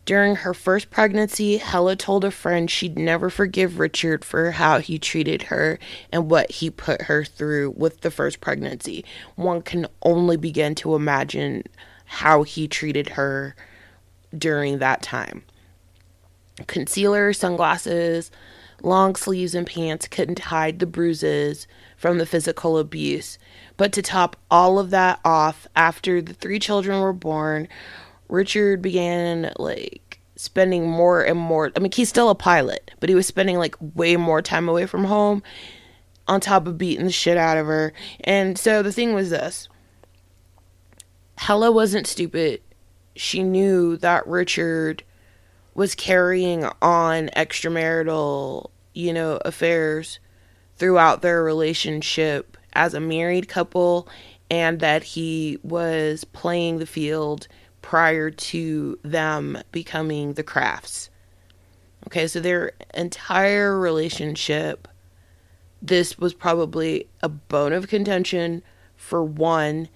During 0.05 0.37
her 0.37 0.53
first 0.53 0.91
pregnancy, 0.91 1.59
Hella 1.59 1.95
told 1.95 2.25
a 2.25 2.33
friend 2.33 2.69
she'd 2.69 2.99
never 2.99 3.31
forgive 3.31 3.79
Richard 3.79 4.25
for 4.25 4.51
how 4.51 4.79
he 4.81 4.99
treated 4.99 5.43
her 5.43 5.79
and 6.11 6.29
what 6.29 6.51
he 6.51 6.71
put 6.71 7.03
her 7.03 7.25
through 7.25 7.75
with 7.77 8.01
the 8.01 8.11
first 8.11 8.41
pregnancy. 8.41 9.05
One 9.37 9.63
can 9.63 9.87
only 10.03 10.37
begin 10.37 10.75
to 10.77 10.97
imagine 10.97 11.65
how 12.05 12.43
he 12.43 12.67
treated 12.67 13.11
her 13.11 13.55
during 14.37 14.79
that 14.79 15.03
time. 15.03 15.45
Concealer, 16.67 17.33
sunglasses, 17.33 18.33
long 18.83 19.15
sleeves, 19.15 19.55
and 19.55 19.67
pants 19.67 20.09
couldn't 20.09 20.41
hide 20.41 20.81
the 20.81 20.87
bruises 20.87 21.69
from 21.97 22.19
the 22.19 22.27
physical 22.27 22.77
abuse. 22.77 23.39
But 23.77 23.93
to 23.93 24.03
top 24.03 24.37
all 24.51 24.81
of 24.81 24.91
that 24.91 25.21
off, 25.25 25.69
after 25.77 26.21
the 26.21 26.35
three 26.35 26.59
children 26.59 27.01
were 27.01 27.13
born, 27.13 27.69
Richard 28.33 28.81
began 28.81 29.53
like 29.59 30.19
spending 30.37 30.89
more 30.89 31.23
and 31.23 31.39
more. 31.39 31.71
I 31.77 31.81
mean, 31.81 31.93
he's 31.93 32.09
still 32.09 32.31
a 32.31 32.35
pilot, 32.35 32.91
but 32.99 33.11
he 33.11 33.15
was 33.15 33.27
spending 33.27 33.59
like 33.59 33.77
way 33.79 34.17
more 34.17 34.41
time 34.41 34.71
away 34.71 34.87
from 34.87 35.05
home 35.05 35.43
on 36.27 36.41
top 36.41 36.67
of 36.67 36.79
beating 36.79 37.05
the 37.05 37.13
shit 37.13 37.37
out 37.37 37.59
of 37.59 37.67
her. 37.67 37.93
And 38.23 38.59
so 38.59 38.83
the 38.83 38.91
thing 38.91 39.13
was 39.13 39.29
this 39.29 39.69
Hella 41.37 41.71
wasn't 41.71 42.07
stupid. 42.07 42.63
She 43.15 43.43
knew 43.43 43.99
that 43.99 44.27
Richard 44.27 45.05
was 45.75 45.95
carrying 45.95 46.65
on 46.81 47.29
extramarital, 47.37 48.71
you 48.95 49.13
know, 49.13 49.39
affairs 49.45 50.21
throughout 50.79 51.21
their 51.21 51.45
relationship 51.45 52.57
as 52.73 52.95
a 52.95 53.01
married 53.01 53.47
couple 53.47 54.09
and 54.51 54.81
that 54.81 55.03
he 55.03 55.59
was 55.63 56.25
playing 56.25 56.79
the 56.79 56.87
field 56.87 57.47
prior 57.83 58.31
to 58.31 58.99
them 59.03 59.59
becoming 59.73 60.33
the 60.33 60.43
crafts. 60.43 61.11
Okay, 62.07 62.27
so 62.27 62.41
their 62.41 62.73
entire 62.95 63.79
relationship, 63.79 64.89
this 65.81 66.19
was 66.19 66.33
probably 66.33 67.07
a 67.23 67.29
bone 67.29 67.73
of 67.73 67.89
contention 67.89 68.63
for 68.97 69.23
one, 69.23 69.89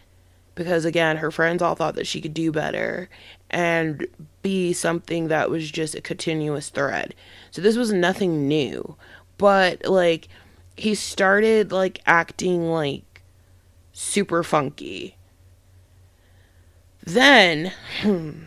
because 0.55 0.85
again, 0.85 1.19
her 1.19 1.31
friends 1.31 1.63
all 1.63 1.75
thought 1.75 1.95
that 1.95 2.07
she 2.07 2.21
could 2.21 2.35
do 2.35 2.53
better, 2.53 3.09
and 3.51 4.07
be 4.43 4.73
something 4.73 5.29
that 5.29 5.51
was 5.51 5.71
just 5.71 5.95
a 5.95 6.01
continuous 6.01 6.69
thread. 6.69 7.15
So 7.51 7.63
this 7.63 7.77
was 7.77 7.93
nothing 7.93 8.49
new, 8.49 8.97
but 9.39 9.85
like 9.85 10.29
he 10.77 10.95
started 10.95 11.73
like 11.73 12.01
acting 12.07 12.71
like 12.71 13.23
super 13.93 14.43
funky 14.43 15.17
then, 17.07 17.73
in 18.03 18.45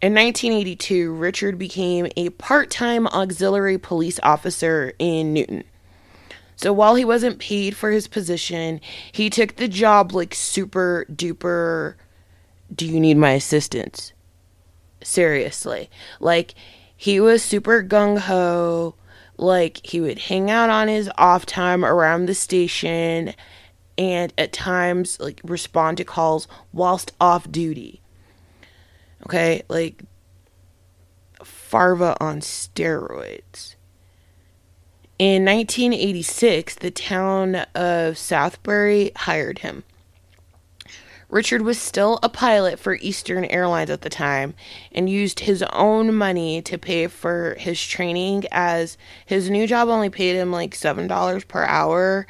1982, 0.00 1.12
Richard 1.14 1.58
became 1.58 2.08
a 2.14 2.28
part 2.30 2.70
time 2.70 3.06
auxiliary 3.08 3.78
police 3.78 4.20
officer 4.22 4.92
in 4.98 5.32
Newton. 5.32 5.64
So 6.56 6.72
while 6.72 6.94
he 6.94 7.04
wasn't 7.04 7.38
paid 7.38 7.76
for 7.76 7.90
his 7.90 8.06
position, 8.06 8.80
he 9.12 9.30
took 9.30 9.56
the 9.56 9.68
job 9.68 10.12
like 10.12 10.34
super 10.34 11.06
duper. 11.10 11.94
Do 12.74 12.86
you 12.86 13.00
need 13.00 13.16
my 13.16 13.30
assistance? 13.30 14.12
Seriously. 15.02 15.88
Like, 16.20 16.54
he 16.96 17.18
was 17.18 17.42
super 17.42 17.82
gung 17.82 18.18
ho. 18.18 18.94
Like, 19.36 19.80
he 19.86 20.00
would 20.00 20.18
hang 20.18 20.50
out 20.50 20.68
on 20.68 20.88
his 20.88 21.08
off 21.16 21.46
time 21.46 21.84
around 21.84 22.26
the 22.26 22.34
station 22.34 23.34
and 23.98 24.32
at 24.38 24.52
times 24.52 25.18
like 25.20 25.40
respond 25.44 25.98
to 25.98 26.04
calls 26.04 26.46
whilst 26.72 27.12
off 27.20 27.50
duty. 27.50 28.00
Okay, 29.24 29.62
like 29.68 30.04
Farva 31.42 32.16
on 32.20 32.40
steroids. 32.40 33.74
In 35.18 35.44
1986, 35.44 36.76
the 36.76 36.92
town 36.92 37.56
of 37.74 38.14
Southbury 38.14 39.14
hired 39.16 39.58
him. 39.58 39.82
Richard 41.28 41.62
was 41.62 41.78
still 41.78 42.20
a 42.22 42.28
pilot 42.28 42.78
for 42.78 42.94
Eastern 42.94 43.44
Airlines 43.46 43.90
at 43.90 44.00
the 44.00 44.08
time 44.08 44.54
and 44.92 45.10
used 45.10 45.40
his 45.40 45.62
own 45.72 46.14
money 46.14 46.62
to 46.62 46.78
pay 46.78 47.06
for 47.08 47.54
his 47.58 47.84
training 47.84 48.44
as 48.50 48.96
his 49.26 49.50
new 49.50 49.66
job 49.66 49.88
only 49.88 50.08
paid 50.08 50.36
him 50.36 50.52
like 50.52 50.70
$7 50.70 51.48
per 51.48 51.64
hour 51.64 52.26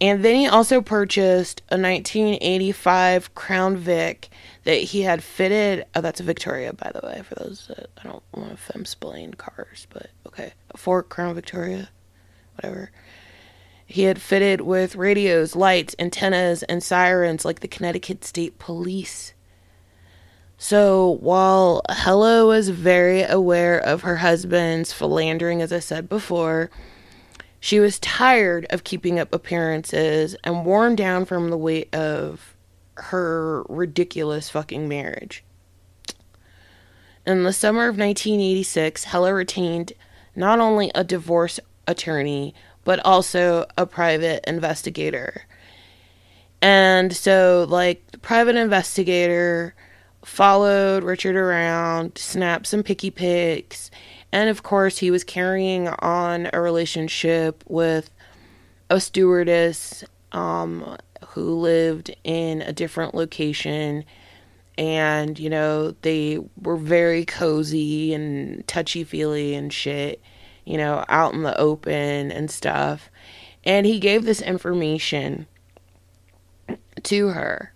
and 0.00 0.24
then 0.24 0.36
he 0.36 0.46
also 0.46 0.80
purchased 0.80 1.60
a 1.68 1.76
1985 1.76 3.34
Crown 3.34 3.76
Vic 3.76 4.30
that 4.64 4.76
he 4.76 5.02
had 5.02 5.22
fitted. 5.22 5.84
Oh, 5.94 6.00
that's 6.00 6.20
a 6.20 6.24
Victoria, 6.24 6.72
by 6.72 6.90
the 6.92 7.06
way, 7.06 7.22
for 7.22 7.34
those 7.34 7.66
that 7.68 7.90
I 7.98 8.08
don't 8.08 8.22
want 8.34 8.56
to 8.56 8.72
femsplain 8.72 9.36
cars, 9.36 9.86
but 9.90 10.10
okay. 10.26 10.52
A 10.70 10.76
Ford 10.76 11.08
Crown 11.08 11.34
Victoria, 11.34 11.90
whatever. 12.54 12.90
He 13.84 14.04
had 14.04 14.22
fitted 14.22 14.60
with 14.60 14.94
radios, 14.94 15.56
lights, 15.56 15.96
antennas, 15.98 16.62
and 16.62 16.82
sirens 16.82 17.44
like 17.44 17.60
the 17.60 17.68
Connecticut 17.68 18.24
State 18.24 18.58
Police. 18.58 19.34
So 20.56 21.18
while 21.20 21.82
Hella 21.88 22.46
was 22.46 22.68
very 22.68 23.22
aware 23.22 23.78
of 23.78 24.02
her 24.02 24.16
husband's 24.16 24.92
philandering, 24.92 25.60
as 25.60 25.72
I 25.72 25.80
said 25.80 26.08
before, 26.08 26.70
she 27.60 27.78
was 27.78 27.98
tired 27.98 28.66
of 28.70 28.84
keeping 28.84 29.18
up 29.18 29.32
appearances 29.34 30.34
and 30.42 30.64
worn 30.64 30.96
down 30.96 31.26
from 31.26 31.50
the 31.50 31.58
weight 31.58 31.94
of 31.94 32.56
her 32.94 33.62
ridiculous 33.68 34.48
fucking 34.48 34.88
marriage. 34.88 35.44
In 37.26 37.44
the 37.44 37.52
summer 37.52 37.82
of 37.82 37.98
1986, 37.98 39.04
Hella 39.04 39.34
retained 39.34 39.92
not 40.34 40.58
only 40.58 40.90
a 40.94 41.04
divorce 41.04 41.60
attorney, 41.86 42.54
but 42.84 43.04
also 43.04 43.66
a 43.76 43.84
private 43.84 44.42
investigator. 44.48 45.42
And 46.62 47.14
so, 47.14 47.66
like, 47.68 48.10
the 48.10 48.18
private 48.18 48.56
investigator 48.56 49.74
followed 50.24 51.04
Richard 51.04 51.36
around, 51.36 52.16
snapped 52.16 52.66
some 52.66 52.82
picky 52.82 53.10
pics, 53.10 53.90
and 54.32 54.48
of 54.48 54.62
course, 54.62 54.98
he 54.98 55.10
was 55.10 55.24
carrying 55.24 55.88
on 55.88 56.48
a 56.52 56.60
relationship 56.60 57.64
with 57.66 58.10
a 58.88 59.00
stewardess 59.00 60.04
um, 60.32 60.96
who 61.28 61.54
lived 61.54 62.14
in 62.22 62.62
a 62.62 62.72
different 62.72 63.14
location. 63.14 64.04
And, 64.78 65.38
you 65.38 65.50
know, 65.50 65.92
they 66.02 66.38
were 66.62 66.76
very 66.76 67.24
cozy 67.24 68.14
and 68.14 68.66
touchy 68.66 69.04
feely 69.04 69.54
and 69.54 69.72
shit, 69.72 70.22
you 70.64 70.78
know, 70.78 71.04
out 71.08 71.34
in 71.34 71.42
the 71.42 71.58
open 71.58 72.30
and 72.30 72.50
stuff. 72.50 73.10
And 73.64 73.84
he 73.84 73.98
gave 73.98 74.24
this 74.24 74.40
information 74.40 75.46
to 77.02 77.28
her, 77.28 77.74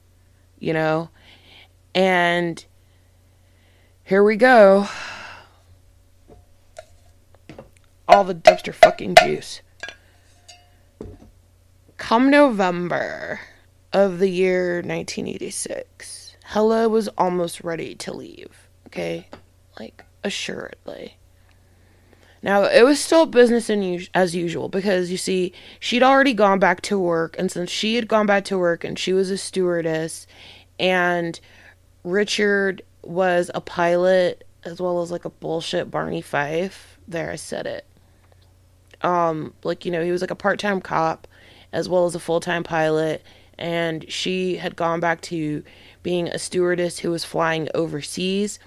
you 0.60 0.72
know. 0.72 1.10
And 1.94 2.64
here 4.04 4.22
we 4.22 4.36
go 4.36 4.88
all 8.08 8.24
the 8.24 8.34
dumpster 8.34 8.74
fucking 8.74 9.16
juice. 9.16 9.62
Come 11.96 12.30
November 12.30 13.40
of 13.92 14.18
the 14.18 14.28
year 14.28 14.76
1986, 14.76 16.36
Hella 16.44 16.88
was 16.88 17.08
almost 17.16 17.62
ready 17.62 17.94
to 17.94 18.12
leave. 18.12 18.68
Okay? 18.88 19.28
Like, 19.78 20.04
assuredly. 20.22 21.16
Now, 22.42 22.64
it 22.64 22.84
was 22.84 23.00
still 23.00 23.24
business 23.24 23.70
as 24.12 24.34
usual 24.34 24.68
because 24.68 25.10
you 25.10 25.16
see, 25.16 25.52
she'd 25.80 26.02
already 26.02 26.34
gone 26.34 26.58
back 26.58 26.82
to 26.82 26.98
work, 26.98 27.36
and 27.38 27.50
since 27.50 27.70
she 27.70 27.94
had 27.94 28.06
gone 28.06 28.26
back 28.26 28.44
to 28.46 28.58
work 28.58 28.84
and 28.84 28.98
she 28.98 29.14
was 29.14 29.30
a 29.30 29.38
stewardess 29.38 30.26
and 30.78 31.40
Richard 32.02 32.82
was 33.02 33.50
a 33.54 33.60
pilot 33.62 34.46
as 34.64 34.80
well 34.80 35.00
as 35.00 35.10
like 35.10 35.24
a 35.24 35.30
bullshit 35.30 35.90
Barney 35.90 36.20
Fife. 36.20 36.98
There, 37.08 37.30
I 37.30 37.36
said 37.36 37.66
it. 37.66 37.86
Um, 39.04 39.52
like 39.62 39.84
you 39.84 39.92
know, 39.92 40.02
he 40.02 40.10
was 40.10 40.20
like 40.20 40.30
a 40.30 40.36
part-time 40.36 40.80
cop 40.80 41.28
as 41.72 41.88
well 41.88 42.06
as 42.06 42.14
a 42.14 42.20
full-time 42.20 42.64
pilot, 42.64 43.22
and 43.58 44.10
she 44.10 44.56
had 44.56 44.76
gone 44.76 45.00
back 45.00 45.20
to 45.20 45.62
being 46.02 46.28
a 46.28 46.38
stewardess 46.38 47.00
who 47.00 47.10
was 47.10 47.24
flying 47.24 47.68
overseas. 47.74 48.58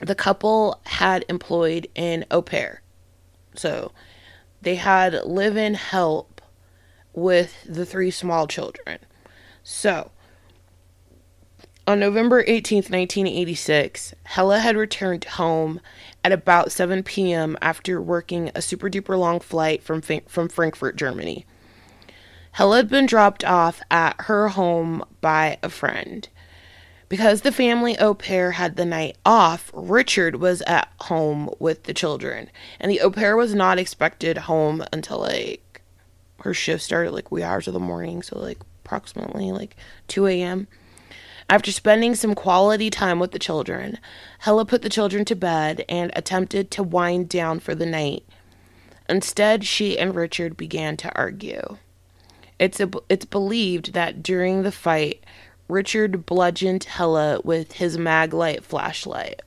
The 0.00 0.14
couple 0.14 0.80
had 0.84 1.24
employed 1.28 1.88
an 1.96 2.24
au 2.30 2.42
pair, 2.42 2.82
so 3.54 3.92
they 4.62 4.76
had 4.76 5.24
live-in 5.24 5.74
help 5.74 6.40
with 7.12 7.64
the 7.68 7.86
three 7.86 8.10
small 8.10 8.46
children. 8.46 8.98
So, 9.62 10.10
on 11.86 12.00
November 12.00 12.42
18th, 12.42 12.90
1986, 12.90 14.14
Hella 14.24 14.60
had 14.60 14.76
returned 14.76 15.24
home 15.24 15.80
at 16.24 16.32
about 16.32 16.72
7 16.72 17.02
p.m. 17.02 17.56
after 17.60 18.00
working 18.00 18.50
a 18.54 18.62
super 18.62 18.88
duper 18.88 19.18
long 19.18 19.38
flight 19.38 19.82
from, 19.82 20.00
from 20.00 20.48
Frankfurt, 20.48 20.96
Germany. 20.96 21.46
Hella 22.52 22.78
had 22.78 22.88
been 22.88 23.06
dropped 23.06 23.44
off 23.44 23.82
at 23.90 24.16
her 24.22 24.48
home 24.48 25.04
by 25.20 25.58
a 25.62 25.68
friend. 25.68 26.28
Because 27.08 27.42
the 27.42 27.52
family 27.52 27.98
au 27.98 28.14
pair 28.14 28.52
had 28.52 28.76
the 28.76 28.86
night 28.86 29.18
off, 29.26 29.70
Richard 29.74 30.36
was 30.36 30.62
at 30.62 30.88
home 31.02 31.50
with 31.58 31.84
the 31.84 31.94
children, 31.94 32.50
and 32.80 32.90
the 32.90 33.00
au 33.00 33.10
pair 33.10 33.36
was 33.36 33.54
not 33.54 33.78
expected 33.78 34.38
home 34.38 34.82
until 34.92 35.20
like 35.20 35.82
her 36.40 36.54
shift 36.54 36.82
started 36.82 37.12
like 37.12 37.30
wee 37.30 37.42
hours 37.42 37.68
of 37.68 37.74
the 37.74 37.80
morning, 37.80 38.22
so 38.22 38.38
like 38.38 38.58
approximately 38.84 39.52
like 39.52 39.76
2 40.08 40.26
a.m. 40.26 40.66
After 41.48 41.70
spending 41.70 42.14
some 42.14 42.34
quality 42.34 42.88
time 42.90 43.18
with 43.18 43.32
the 43.32 43.38
children, 43.38 43.98
Hella 44.40 44.64
put 44.64 44.82
the 44.82 44.88
children 44.88 45.24
to 45.26 45.34
bed 45.34 45.84
and 45.88 46.10
attempted 46.16 46.70
to 46.72 46.82
wind 46.82 47.28
down 47.28 47.60
for 47.60 47.74
the 47.74 47.86
night. 47.86 48.24
Instead, 49.08 49.64
she 49.64 49.98
and 49.98 50.14
Richard 50.14 50.56
began 50.56 50.96
to 50.96 51.14
argue. 51.14 51.76
It's 52.58 52.80
a, 52.80 52.90
it's 53.08 53.26
believed 53.26 53.92
that 53.92 54.22
during 54.22 54.62
the 54.62 54.72
fight, 54.72 55.24
Richard 55.68 56.24
bludgeoned 56.24 56.84
Hella 56.84 57.40
with 57.44 57.72
his 57.72 57.98
Maglite 57.98 58.62
flashlight. 58.62 59.42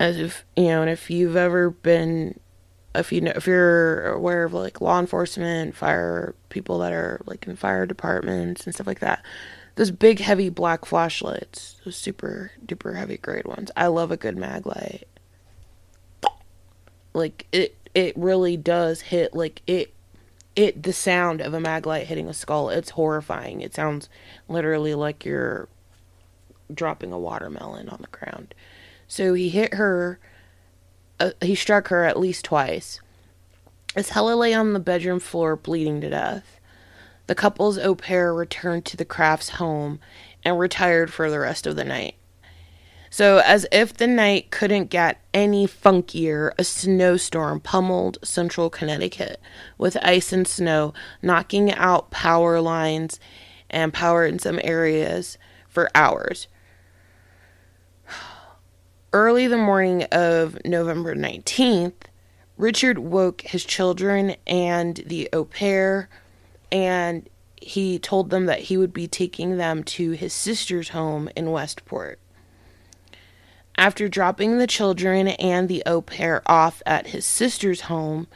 As 0.00 0.18
if 0.18 0.44
you 0.56 0.64
know, 0.64 0.82
and 0.82 0.90
if 0.90 1.10
you've 1.10 1.36
ever 1.36 1.70
been, 1.70 2.38
if 2.94 3.12
you 3.12 3.20
know, 3.20 3.32
if 3.34 3.46
you're 3.46 4.08
aware 4.08 4.44
of 4.44 4.52
like 4.52 4.80
law 4.80 4.98
enforcement, 4.98 5.76
fire 5.76 6.34
people 6.48 6.78
that 6.80 6.92
are 6.92 7.20
like 7.26 7.46
in 7.46 7.56
fire 7.56 7.86
departments 7.86 8.64
and 8.64 8.74
stuff 8.74 8.86
like 8.86 9.00
that, 9.00 9.22
those 9.76 9.90
big 9.90 10.20
heavy 10.20 10.48
black 10.48 10.84
flashlights, 10.84 11.80
those 11.84 11.96
super 11.96 12.50
duper 12.64 12.96
heavy 12.96 13.18
grade 13.18 13.46
ones. 13.46 13.70
I 13.76 13.86
love 13.86 14.10
a 14.10 14.16
good 14.16 14.36
Maglite. 14.36 15.04
Like 17.14 17.46
it, 17.52 17.76
it 17.94 18.16
really 18.16 18.58
does 18.58 19.00
hit 19.00 19.32
like 19.32 19.62
it 19.66 19.94
it 20.54 20.82
the 20.82 20.92
sound 20.92 21.40
of 21.40 21.54
a 21.54 21.58
maglite 21.58 22.04
hitting 22.04 22.28
a 22.28 22.34
skull 22.34 22.68
it's 22.68 22.90
horrifying 22.90 23.62
it 23.62 23.74
sounds 23.74 24.10
literally 24.48 24.94
like 24.94 25.24
you're 25.24 25.66
dropping 26.72 27.12
a 27.12 27.18
watermelon 27.18 27.88
on 27.88 27.98
the 28.02 28.08
ground 28.08 28.54
so 29.08 29.32
he 29.32 29.48
hit 29.48 29.74
her 29.74 30.18
uh, 31.20 31.30
he 31.40 31.54
struck 31.54 31.88
her 31.88 32.04
at 32.04 32.18
least 32.18 32.44
twice 32.44 33.00
as 33.94 34.10
hella 34.10 34.34
lay 34.34 34.52
on 34.52 34.74
the 34.74 34.80
bedroom 34.80 35.20
floor 35.20 35.56
bleeding 35.56 36.02
to 36.02 36.10
death 36.10 36.55
the 37.26 37.34
couple's 37.34 37.78
au 37.78 37.94
pair 37.94 38.32
returned 38.32 38.84
to 38.84 38.96
the 38.96 39.04
crafts 39.04 39.50
home 39.50 40.00
and 40.44 40.58
retired 40.58 41.12
for 41.12 41.30
the 41.30 41.40
rest 41.40 41.66
of 41.66 41.76
the 41.76 41.84
night 41.84 42.16
so, 43.10 43.38
as 43.38 43.66
if 43.72 43.94
the 43.94 44.06
night 44.06 44.50
couldn't 44.50 44.90
get 44.90 45.22
any 45.32 45.66
funkier, 45.66 46.50
a 46.58 46.64
snowstorm 46.64 47.60
pummeled 47.60 48.18
central 48.22 48.68
Connecticut 48.68 49.40
with 49.78 49.96
ice 50.02 50.34
and 50.34 50.46
snow, 50.46 50.92
knocking 51.22 51.72
out 51.72 52.10
power 52.10 52.60
lines 52.60 53.18
and 53.70 53.94
power 53.94 54.26
in 54.26 54.38
some 54.38 54.60
areas 54.62 55.38
for 55.66 55.88
hours. 55.94 56.48
Early 59.14 59.46
the 59.46 59.56
morning 59.56 60.02
of 60.12 60.58
November 60.64 61.14
19th, 61.14 61.94
Richard 62.58 62.98
woke 62.98 63.40
his 63.42 63.64
children 63.64 64.36
and 64.46 64.96
the 65.06 65.28
au 65.32 65.46
pair, 65.46 66.10
and 66.70 67.28
he 67.60 67.98
told 67.98 68.30
them 68.30 68.46
that 68.46 68.60
he 68.60 68.76
would 68.76 68.92
be 68.92 69.08
taking 69.08 69.56
them 69.56 69.82
to 69.82 70.12
his 70.12 70.32
sister's 70.32 70.90
home 70.90 71.28
in 71.34 71.50
Westport. 71.50 72.18
After 73.78 74.08
dropping 74.08 74.58
the 74.58 74.66
children 74.66 75.28
and 75.28 75.68
the 75.68 75.82
au 75.84 76.00
pair 76.00 76.42
off 76.46 76.82
at 76.86 77.08
his 77.08 77.26
sister's 77.26 77.82
home, 77.82 78.26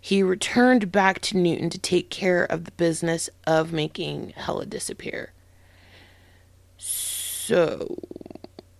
he 0.00 0.22
returned 0.22 0.92
back 0.92 1.20
to 1.22 1.36
Newton 1.36 1.70
to 1.70 1.78
take 1.78 2.10
care 2.10 2.44
of 2.44 2.64
the 2.64 2.70
business 2.72 3.28
of 3.46 3.72
making 3.72 4.30
Hella 4.36 4.66
disappear. 4.66 5.32
So, 6.76 7.98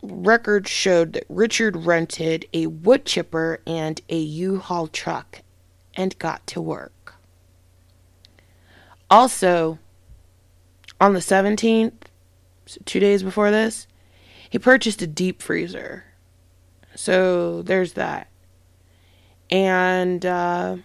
records 0.03 0.70
showed 0.70 1.14
that 1.14 1.24
Richard 1.29 1.85
rented 1.85 2.46
a 2.53 2.66
wood 2.66 3.05
chipper 3.05 3.61
and 3.66 4.01
a 4.09 4.18
U-Haul 4.18 4.87
truck 4.87 5.42
and 5.94 6.18
got 6.18 6.46
to 6.48 6.61
work. 6.61 6.92
Also, 9.11 9.79
on 11.01 11.14
the 11.14 11.21
17th, 11.21 11.92
so 12.66 12.81
two 12.85 13.01
days 13.01 13.23
before 13.23 13.51
this, 13.51 13.87
he 14.51 14.59
purchased 14.59 15.03
a 15.03 15.07
deep 15.07 15.42
freezer. 15.42 16.05
So 16.94 17.62
there's 17.62 17.94
that. 17.94 18.29
And 19.51 20.27
uh, 20.27 20.77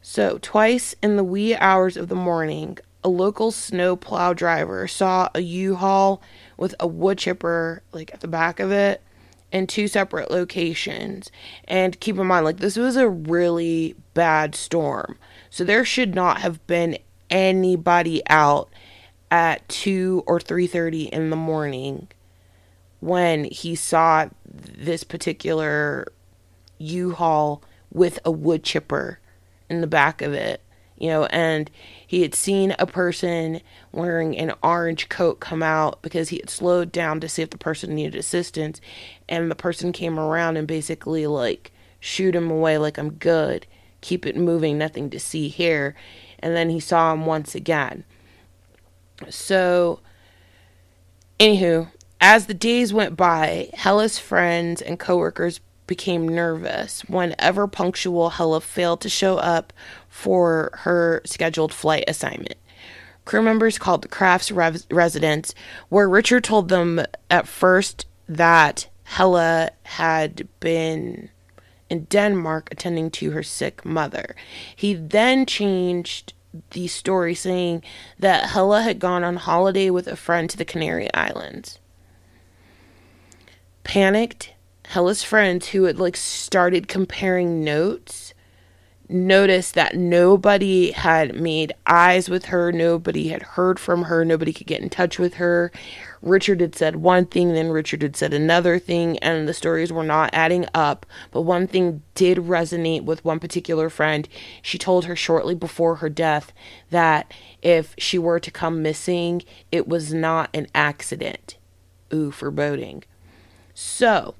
so, 0.00 0.38
twice 0.40 0.94
in 1.02 1.16
the 1.16 1.24
wee 1.24 1.54
hours 1.56 1.96
of 1.96 2.08
the 2.08 2.14
morning, 2.14 2.78
a 3.04 3.08
local 3.08 3.50
snow 3.50 3.96
plow 3.96 4.32
driver 4.32 4.86
saw 4.86 5.28
a 5.34 5.40
U-Haul 5.40 6.22
with 6.56 6.74
a 6.78 6.86
wood 6.86 7.18
chipper 7.18 7.82
like 7.92 8.12
at 8.14 8.20
the 8.20 8.28
back 8.28 8.60
of 8.60 8.70
it 8.70 9.02
in 9.50 9.66
two 9.66 9.88
separate 9.88 10.30
locations. 10.30 11.30
And 11.66 11.98
keep 12.00 12.18
in 12.18 12.26
mind 12.26 12.44
like 12.44 12.58
this 12.58 12.76
was 12.76 12.96
a 12.96 13.08
really 13.08 13.94
bad 14.14 14.54
storm. 14.54 15.18
So 15.52 15.64
there 15.64 15.84
should 15.84 16.14
not 16.14 16.40
have 16.40 16.66
been 16.66 16.96
anybody 17.28 18.22
out 18.26 18.70
at 19.30 19.68
2 19.68 20.24
or 20.26 20.40
3:30 20.40 21.10
in 21.10 21.28
the 21.28 21.36
morning 21.36 22.08
when 23.00 23.44
he 23.44 23.74
saw 23.74 24.30
this 24.46 25.04
particular 25.04 26.06
U-Haul 26.78 27.62
with 27.92 28.18
a 28.24 28.30
wood 28.30 28.64
chipper 28.64 29.18
in 29.68 29.82
the 29.82 29.86
back 29.86 30.22
of 30.22 30.32
it, 30.32 30.62
you 30.96 31.08
know, 31.10 31.26
and 31.26 31.70
he 32.06 32.22
had 32.22 32.34
seen 32.34 32.74
a 32.78 32.86
person 32.86 33.60
wearing 33.92 34.38
an 34.38 34.54
orange 34.62 35.10
coat 35.10 35.38
come 35.38 35.62
out 35.62 36.00
because 36.00 36.30
he 36.30 36.38
had 36.38 36.48
slowed 36.48 36.90
down 36.90 37.20
to 37.20 37.28
see 37.28 37.42
if 37.42 37.50
the 37.50 37.58
person 37.58 37.94
needed 37.94 38.14
assistance, 38.14 38.80
and 39.28 39.50
the 39.50 39.54
person 39.54 39.92
came 39.92 40.18
around 40.18 40.56
and 40.56 40.66
basically 40.66 41.26
like 41.26 41.72
shoot 42.00 42.34
him 42.34 42.50
away 42.50 42.78
like 42.78 42.96
I'm 42.96 43.12
good, 43.12 43.66
keep 44.02 44.26
it 44.26 44.36
moving, 44.36 44.76
nothing 44.76 45.08
to 45.10 45.18
see 45.18 45.48
here, 45.48 45.94
and 46.40 46.54
then 46.54 46.68
he 46.68 46.78
saw 46.78 47.12
him 47.12 47.24
once 47.24 47.54
again. 47.54 48.04
So, 49.30 50.00
anywho, 51.40 51.90
as 52.20 52.46
the 52.46 52.54
days 52.54 52.92
went 52.92 53.16
by, 53.16 53.70
Hella's 53.74 54.18
friends 54.18 54.82
and 54.82 54.98
coworkers 54.98 55.60
became 55.86 56.28
nervous 56.28 57.02
whenever 57.02 57.66
punctual 57.66 58.30
Hella 58.30 58.60
failed 58.60 59.00
to 59.02 59.08
show 59.08 59.38
up 59.38 59.72
for 60.08 60.70
her 60.82 61.22
scheduled 61.24 61.72
flight 61.72 62.04
assignment. 62.06 62.54
Crew 63.24 63.42
members 63.42 63.78
called 63.78 64.02
the 64.02 64.08
Crafts 64.08 64.50
res- 64.50 64.86
residence, 64.90 65.54
where 65.88 66.08
Richard 66.08 66.44
told 66.44 66.68
them 66.68 67.04
at 67.30 67.46
first 67.46 68.06
that 68.28 68.88
Hella 69.04 69.70
had 69.84 70.48
been 70.60 71.28
in 71.92 72.04
Denmark 72.04 72.68
attending 72.72 73.10
to 73.10 73.32
her 73.32 73.42
sick 73.42 73.84
mother. 73.84 74.34
He 74.74 74.94
then 74.94 75.44
changed 75.44 76.32
the 76.70 76.88
story 76.88 77.34
saying 77.34 77.82
that 78.18 78.50
Hella 78.50 78.80
had 78.80 78.98
gone 78.98 79.22
on 79.22 79.36
holiday 79.36 79.90
with 79.90 80.06
a 80.06 80.16
friend 80.16 80.48
to 80.48 80.56
the 80.56 80.64
Canary 80.64 81.12
Islands. 81.12 81.78
Panicked, 83.84 84.54
Hella's 84.86 85.22
friends 85.22 85.68
who 85.68 85.84
had 85.84 85.98
like 85.98 86.16
started 86.16 86.88
comparing 86.88 87.62
notes 87.62 88.32
noticed 89.12 89.74
that 89.74 89.96
nobody 89.96 90.92
had 90.92 91.34
made 91.34 91.72
eyes 91.86 92.28
with 92.28 92.46
her, 92.46 92.72
nobody 92.72 93.28
had 93.28 93.42
heard 93.42 93.78
from 93.78 94.04
her, 94.04 94.24
nobody 94.24 94.52
could 94.52 94.66
get 94.66 94.80
in 94.80 94.90
touch 94.90 95.18
with 95.18 95.34
her. 95.34 95.70
Richard 96.22 96.60
had 96.60 96.74
said 96.74 96.96
one 96.96 97.26
thing, 97.26 97.52
then 97.52 97.70
Richard 97.70 98.02
had 98.02 98.16
said 98.16 98.32
another 98.32 98.78
thing, 98.78 99.18
and 99.18 99.48
the 99.48 99.54
stories 99.54 99.92
were 99.92 100.04
not 100.04 100.30
adding 100.32 100.66
up. 100.72 101.04
But 101.30 101.42
one 101.42 101.66
thing 101.66 102.02
did 102.14 102.38
resonate 102.38 103.04
with 103.04 103.24
one 103.24 103.40
particular 103.40 103.90
friend. 103.90 104.28
She 104.62 104.78
told 104.78 105.04
her 105.06 105.16
shortly 105.16 105.54
before 105.54 105.96
her 105.96 106.08
death 106.08 106.52
that 106.90 107.32
if 107.60 107.94
she 107.98 108.18
were 108.18 108.40
to 108.40 108.50
come 108.50 108.82
missing, 108.82 109.42
it 109.70 109.88
was 109.88 110.14
not 110.14 110.48
an 110.54 110.68
accident. 110.74 111.56
Ooh, 112.14 112.30
foreboding. 112.30 113.04
So, 113.74 114.34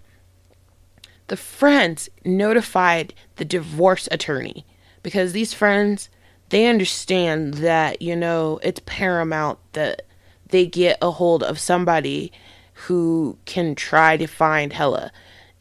the 1.33 1.37
friends 1.39 2.11
notified 2.27 3.15
the 3.37 3.45
divorce 3.47 4.07
attorney 4.11 4.67
because 5.03 5.33
these 5.33 5.55
friends 5.55 6.11
they 6.51 6.67
understand 6.67 7.55
that 7.55 8.03
you 8.03 8.15
know 8.15 8.61
it's 8.63 8.83
paramount 8.85 9.59
that 9.73 10.03
they 10.49 10.67
get 10.67 10.99
a 11.01 11.11
hold 11.11 11.43
of 11.43 11.59
somebody 11.59 12.31
who 12.75 13.39
can 13.47 13.75
try 13.75 14.19
to 14.19 14.27
find 14.27 14.75
Hella, 14.75 15.11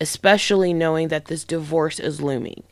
especially 0.02 0.74
knowing 0.74 1.08
that 1.08 1.28
this 1.28 1.46
divorce 1.46 2.02
is 2.02 2.20
looming. 2.20 2.64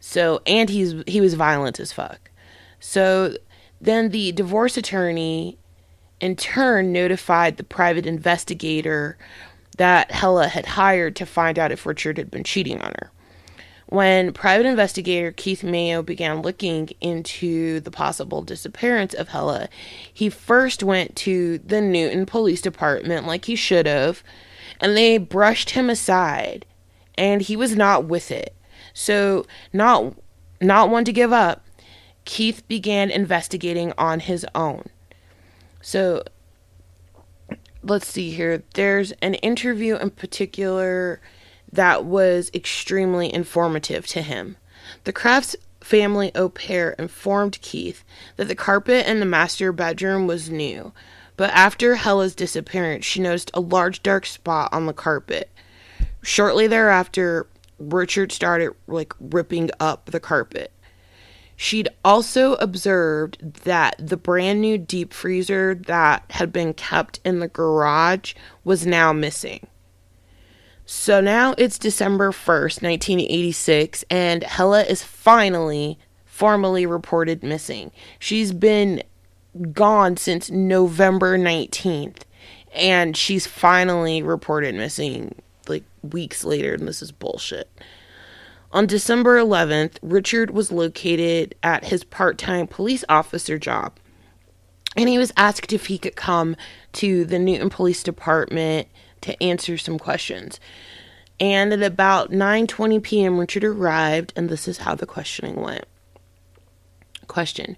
So, 0.00 0.42
and 0.44 0.68
he's 0.68 1.04
he 1.06 1.20
was 1.20 1.34
violent 1.34 1.78
as 1.78 1.92
fuck. 1.92 2.32
So, 2.80 3.36
then 3.80 4.08
the 4.08 4.32
divorce 4.32 4.76
attorney 4.76 5.56
in 6.18 6.34
turn 6.34 6.92
notified 6.92 7.58
the 7.58 7.62
private 7.62 8.06
investigator 8.06 9.18
that 9.76 10.10
Hella 10.10 10.48
had 10.48 10.66
hired 10.66 11.16
to 11.16 11.26
find 11.26 11.58
out 11.58 11.72
if 11.72 11.86
Richard 11.86 12.18
had 12.18 12.30
been 12.30 12.44
cheating 12.44 12.80
on 12.80 12.92
her. 13.00 13.10
When 13.86 14.32
private 14.32 14.66
investigator 14.66 15.30
Keith 15.30 15.62
Mayo 15.62 16.02
began 16.02 16.42
looking 16.42 16.90
into 17.00 17.80
the 17.80 17.90
possible 17.90 18.42
disappearance 18.42 19.14
of 19.14 19.28
Hella, 19.28 19.68
he 20.12 20.30
first 20.30 20.82
went 20.82 21.14
to 21.16 21.58
the 21.58 21.80
Newton 21.80 22.26
Police 22.26 22.60
Department 22.60 23.26
like 23.26 23.44
he 23.44 23.56
should 23.56 23.86
have, 23.86 24.22
and 24.80 24.96
they 24.96 25.18
brushed 25.18 25.70
him 25.70 25.90
aside, 25.90 26.66
and 27.16 27.42
he 27.42 27.56
was 27.56 27.76
not 27.76 28.06
with 28.06 28.30
it. 28.30 28.56
So, 28.94 29.46
not 29.72 30.14
not 30.60 30.88
one 30.88 31.04
to 31.04 31.12
give 31.12 31.32
up, 31.32 31.66
Keith 32.24 32.66
began 32.66 33.10
investigating 33.10 33.92
on 33.98 34.20
his 34.20 34.46
own. 34.54 34.88
So, 35.82 36.22
let's 37.84 38.06
see 38.06 38.30
here. 38.30 38.62
There's 38.74 39.12
an 39.22 39.34
interview 39.34 39.96
in 39.96 40.10
particular 40.10 41.20
that 41.72 42.04
was 42.04 42.50
extremely 42.54 43.32
informative 43.32 44.06
to 44.08 44.22
him. 44.22 44.56
The 45.04 45.12
Crafts 45.12 45.56
family 45.80 46.32
au 46.34 46.48
pair 46.48 46.92
informed 46.92 47.60
Keith 47.60 48.04
that 48.36 48.48
the 48.48 48.54
carpet 48.54 49.06
in 49.06 49.20
the 49.20 49.26
master 49.26 49.72
bedroom 49.72 50.26
was 50.26 50.50
new, 50.50 50.92
but 51.36 51.50
after 51.50 51.96
Hella's 51.96 52.34
disappearance, 52.34 53.04
she 53.04 53.20
noticed 53.20 53.50
a 53.54 53.60
large 53.60 54.02
dark 54.02 54.24
spot 54.24 54.72
on 54.72 54.86
the 54.86 54.92
carpet. 54.92 55.50
Shortly 56.22 56.66
thereafter, 56.66 57.48
Richard 57.78 58.32
started 58.32 58.72
like 58.86 59.12
ripping 59.18 59.70
up 59.80 60.06
the 60.06 60.20
carpet. 60.20 60.72
She'd 61.56 61.88
also 62.04 62.54
observed 62.54 63.64
that 63.64 63.94
the 63.98 64.16
brand 64.16 64.60
new 64.60 64.78
deep 64.78 65.12
freezer 65.12 65.74
that 65.74 66.24
had 66.30 66.52
been 66.52 66.74
kept 66.74 67.20
in 67.24 67.38
the 67.38 67.48
garage 67.48 68.34
was 68.64 68.86
now 68.86 69.12
missing. 69.12 69.66
So 70.86 71.20
now 71.20 71.54
it's 71.56 71.78
December 71.78 72.30
1st, 72.30 72.82
1986, 72.82 74.04
and 74.10 74.42
Hella 74.42 74.82
is 74.82 75.02
finally 75.02 75.98
formally 76.24 76.84
reported 76.84 77.42
missing. 77.42 77.92
She's 78.18 78.52
been 78.52 79.02
gone 79.72 80.16
since 80.16 80.50
November 80.50 81.38
19th, 81.38 82.22
and 82.74 83.16
she's 83.16 83.46
finally 83.46 84.20
reported 84.22 84.74
missing 84.74 85.40
like 85.68 85.84
weeks 86.02 86.44
later, 86.44 86.74
and 86.74 86.86
this 86.86 87.00
is 87.00 87.12
bullshit. 87.12 87.70
On 88.74 88.88
December 88.88 89.38
11th, 89.38 89.98
Richard 90.02 90.50
was 90.50 90.72
located 90.72 91.54
at 91.62 91.84
his 91.84 92.02
part 92.02 92.38
time 92.38 92.66
police 92.66 93.04
officer 93.08 93.56
job, 93.56 93.92
and 94.96 95.08
he 95.08 95.16
was 95.16 95.32
asked 95.36 95.72
if 95.72 95.86
he 95.86 95.96
could 95.96 96.16
come 96.16 96.56
to 96.94 97.24
the 97.24 97.38
Newton 97.38 97.70
Police 97.70 98.02
Department 98.02 98.88
to 99.20 99.40
answer 99.40 99.78
some 99.78 99.96
questions. 99.96 100.58
And 101.38 101.72
at 101.72 101.84
about 101.84 102.32
9:20 102.32 103.00
p.m. 103.00 103.38
Richard 103.38 103.62
arrived 103.62 104.32
and 104.34 104.48
this 104.48 104.66
is 104.66 104.78
how 104.78 104.96
the 104.96 105.06
questioning 105.06 105.54
went. 105.54 105.84
Question. 107.28 107.76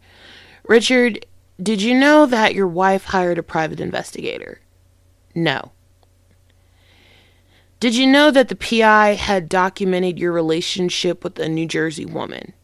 Richard, 0.66 1.26
did 1.62 1.82
you 1.82 1.94
know 1.94 2.24
that 2.24 2.54
your 2.54 2.66
wife 2.66 3.04
hired 3.04 3.36
a 3.36 3.42
private 3.42 3.80
investigator? 3.80 4.62
No. 5.34 5.72
Did 7.78 7.94
you 7.94 8.06
know 8.06 8.30
that 8.30 8.48
the 8.48 8.56
PI 8.56 9.14
had 9.14 9.50
documented 9.50 10.18
your 10.18 10.32
relationship 10.32 11.22
with 11.22 11.38
a 11.38 11.48
New 11.48 11.66
Jersey 11.66 12.06
woman? 12.06 12.54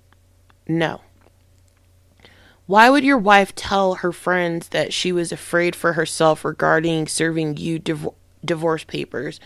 No. 0.66 1.02
Why 2.64 2.88
would 2.88 3.04
your 3.04 3.18
wife 3.18 3.54
tell 3.54 3.96
her 3.96 4.12
friends 4.12 4.68
that 4.68 4.94
she 4.94 5.12
was 5.12 5.30
afraid 5.30 5.76
for 5.76 5.92
herself 5.92 6.44
regarding 6.44 7.08
serving 7.08 7.58
you 7.58 7.78
div- 7.78 8.08
divorce 8.42 8.84
papers 8.84 9.38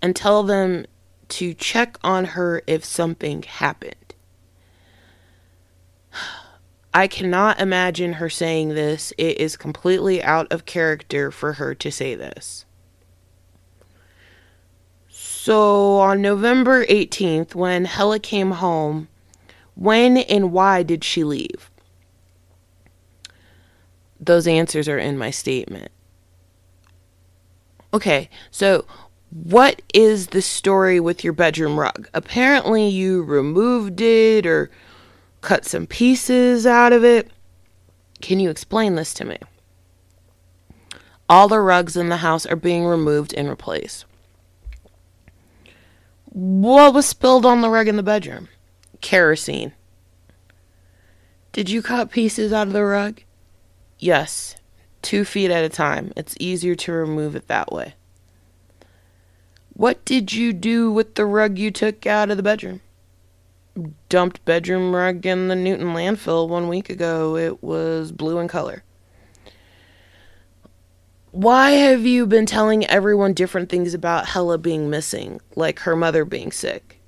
and 0.00 0.16
tell 0.16 0.42
them 0.42 0.86
to 1.28 1.52
check 1.52 1.98
on 2.02 2.24
her 2.26 2.62
if 2.66 2.82
something 2.82 3.42
happened? 3.42 4.14
I 6.94 7.06
cannot 7.06 7.60
imagine 7.60 8.14
her 8.14 8.30
saying 8.30 8.70
this. 8.70 9.12
It 9.18 9.38
is 9.38 9.58
completely 9.58 10.22
out 10.22 10.50
of 10.50 10.64
character 10.64 11.30
for 11.30 11.54
her 11.54 11.74
to 11.74 11.90
say 11.90 12.14
this. 12.14 12.64
So 15.42 15.96
on 16.00 16.20
November 16.20 16.84
18th, 16.84 17.54
when 17.54 17.86
Hella 17.86 18.18
came 18.18 18.50
home, 18.50 19.08
when 19.74 20.18
and 20.18 20.52
why 20.52 20.82
did 20.82 21.02
she 21.02 21.24
leave? 21.24 21.70
Those 24.20 24.46
answers 24.46 24.86
are 24.86 24.98
in 24.98 25.16
my 25.16 25.30
statement. 25.30 25.92
Okay, 27.94 28.28
so 28.50 28.84
what 29.30 29.80
is 29.94 30.26
the 30.26 30.42
story 30.42 31.00
with 31.00 31.24
your 31.24 31.32
bedroom 31.32 31.80
rug? 31.80 32.06
Apparently, 32.12 32.86
you 32.86 33.22
removed 33.22 34.02
it 34.02 34.44
or 34.44 34.70
cut 35.40 35.64
some 35.64 35.86
pieces 35.86 36.66
out 36.66 36.92
of 36.92 37.02
it. 37.02 37.30
Can 38.20 38.40
you 38.40 38.50
explain 38.50 38.96
this 38.96 39.14
to 39.14 39.24
me? 39.24 39.38
All 41.30 41.48
the 41.48 41.60
rugs 41.60 41.96
in 41.96 42.10
the 42.10 42.18
house 42.18 42.44
are 42.44 42.56
being 42.56 42.84
removed 42.84 43.32
and 43.32 43.48
replaced. 43.48 44.04
What 46.32 46.94
was 46.94 47.06
spilled 47.06 47.44
on 47.44 47.60
the 47.60 47.70
rug 47.70 47.88
in 47.88 47.96
the 47.96 48.02
bedroom? 48.02 48.48
Kerosene. 49.00 49.72
Did 51.52 51.68
you 51.68 51.82
cut 51.82 52.12
pieces 52.12 52.52
out 52.52 52.68
of 52.68 52.72
the 52.72 52.84
rug? 52.84 53.22
Yes, 53.98 54.54
two 55.02 55.24
feet 55.24 55.50
at 55.50 55.64
a 55.64 55.68
time. 55.68 56.12
It's 56.16 56.36
easier 56.38 56.76
to 56.76 56.92
remove 56.92 57.34
it 57.34 57.48
that 57.48 57.72
way. 57.72 57.94
What 59.72 60.04
did 60.04 60.32
you 60.32 60.52
do 60.52 60.92
with 60.92 61.16
the 61.16 61.26
rug 61.26 61.58
you 61.58 61.72
took 61.72 62.06
out 62.06 62.30
of 62.30 62.36
the 62.36 62.42
bedroom? 62.44 62.80
Dumped 64.08 64.44
bedroom 64.44 64.94
rug 64.94 65.26
in 65.26 65.48
the 65.48 65.56
Newton 65.56 65.88
landfill 65.88 66.48
one 66.48 66.68
week 66.68 66.90
ago. 66.90 67.36
It 67.36 67.62
was 67.62 68.12
blue 68.12 68.38
in 68.38 68.46
color. 68.46 68.84
Why 71.32 71.72
have 71.72 72.04
you 72.04 72.26
been 72.26 72.46
telling 72.46 72.84
everyone 72.86 73.34
different 73.34 73.68
things 73.68 73.94
about 73.94 74.26
Hella 74.26 74.58
being 74.58 74.90
missing, 74.90 75.40
like 75.54 75.78
her 75.80 75.94
mother 75.94 76.24
being 76.24 76.50
sick? 76.50 77.00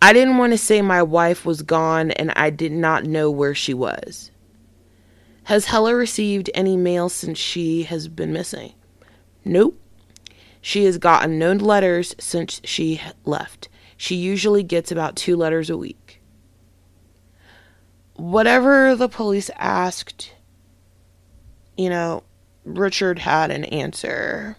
I 0.00 0.14
didn't 0.14 0.38
want 0.38 0.52
to 0.52 0.58
say 0.58 0.80
my 0.80 1.02
wife 1.02 1.44
was 1.44 1.60
gone 1.60 2.12
and 2.12 2.30
I 2.34 2.48
did 2.48 2.72
not 2.72 3.04
know 3.04 3.30
where 3.30 3.54
she 3.54 3.74
was. 3.74 4.30
Has 5.44 5.66
Hella 5.66 5.94
received 5.94 6.50
any 6.54 6.78
mail 6.78 7.10
since 7.10 7.38
she 7.38 7.82
has 7.82 8.08
been 8.08 8.32
missing? 8.32 8.72
Nope. 9.44 9.78
She 10.62 10.86
has 10.86 10.96
gotten 10.96 11.38
no 11.38 11.52
letters 11.52 12.14
since 12.18 12.62
she 12.64 13.02
left. 13.26 13.68
She 13.98 14.14
usually 14.14 14.62
gets 14.62 14.90
about 14.90 15.14
two 15.14 15.36
letters 15.36 15.68
a 15.68 15.76
week. 15.76 16.22
Whatever 18.14 18.96
the 18.96 19.08
police 19.10 19.50
asked, 19.56 20.32
you 21.76 21.90
know, 21.90 22.22
Richard 22.64 23.20
had 23.20 23.50
an 23.50 23.64
answer. 23.64 24.56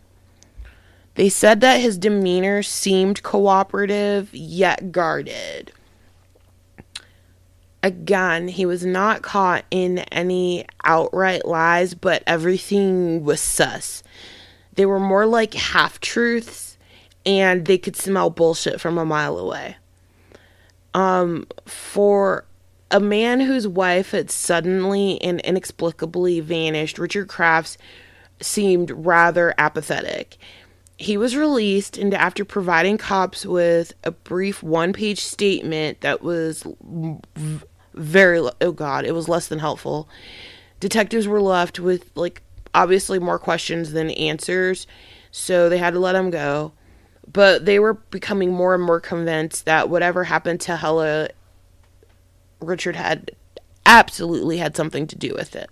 They 1.15 1.29
said 1.29 1.61
that 1.61 1.79
his 1.79 1.97
demeanor 1.97 2.61
seemed 2.61 3.23
cooperative 3.23 4.33
yet 4.33 4.91
guarded. 4.91 5.71
Again, 7.81 8.47
he 8.47 8.65
was 8.65 8.85
not 8.85 9.21
caught 9.21 9.63
in 9.69 9.99
any 10.11 10.65
outright 10.83 11.45
lies, 11.45 11.93
but 11.93 12.23
everything 12.25 13.23
was 13.23 13.39
sus. 13.39 14.03
They 14.73 14.85
were 14.85 14.99
more 14.99 15.25
like 15.25 15.53
half 15.53 15.99
truths, 16.01 16.77
and 17.25 17.65
they 17.65 17.77
could 17.77 17.95
smell 17.95 18.29
bullshit 18.29 18.81
from 18.81 18.97
a 18.97 19.05
mile 19.05 19.37
away. 19.37 19.77
Um, 20.93 21.47
for 21.65 22.45
a 22.95 22.99
man 23.01 23.41
whose 23.41 23.67
wife 23.67 24.11
had 24.11 24.31
suddenly 24.31 25.21
and 25.21 25.41
inexplicably 25.41 26.39
vanished, 26.39 26.97
Richard 26.97 27.27
Crafts 27.27 27.77
seemed 28.39 28.89
rather 28.89 29.53
apathetic. 29.57 30.37
He 30.97 31.17
was 31.17 31.35
released, 31.35 31.97
and 31.97 32.13
after 32.13 32.45
providing 32.45 32.97
cops 32.97 33.45
with 33.45 33.91
a 34.05 34.11
brief 34.11 34.63
one 34.63 34.93
page 34.93 35.19
statement 35.19 35.99
that 36.01 36.21
was 36.21 36.65
very, 37.93 38.49
oh 38.61 38.71
God, 38.71 39.03
it 39.03 39.11
was 39.11 39.27
less 39.27 39.49
than 39.49 39.59
helpful, 39.59 40.07
detectives 40.79 41.27
were 41.27 41.41
left 41.41 41.77
with, 41.77 42.09
like, 42.15 42.43
obviously 42.73 43.19
more 43.19 43.39
questions 43.39 43.91
than 43.91 44.09
answers, 44.11 44.87
so 45.31 45.67
they 45.67 45.79
had 45.79 45.95
to 45.95 45.99
let 45.99 46.15
him 46.15 46.29
go. 46.29 46.71
But 47.29 47.65
they 47.65 47.77
were 47.77 47.95
becoming 47.95 48.53
more 48.53 48.73
and 48.73 48.83
more 48.83 49.01
convinced 49.01 49.65
that 49.65 49.89
whatever 49.89 50.23
happened 50.23 50.61
to 50.61 50.77
Hella, 50.77 51.27
Richard 52.59 52.95
had 52.95 53.31
absolutely 53.85 54.57
had 54.57 54.75
something 54.75 55.07
to 55.07 55.15
do 55.15 55.33
with 55.33 55.55
it 55.55 55.69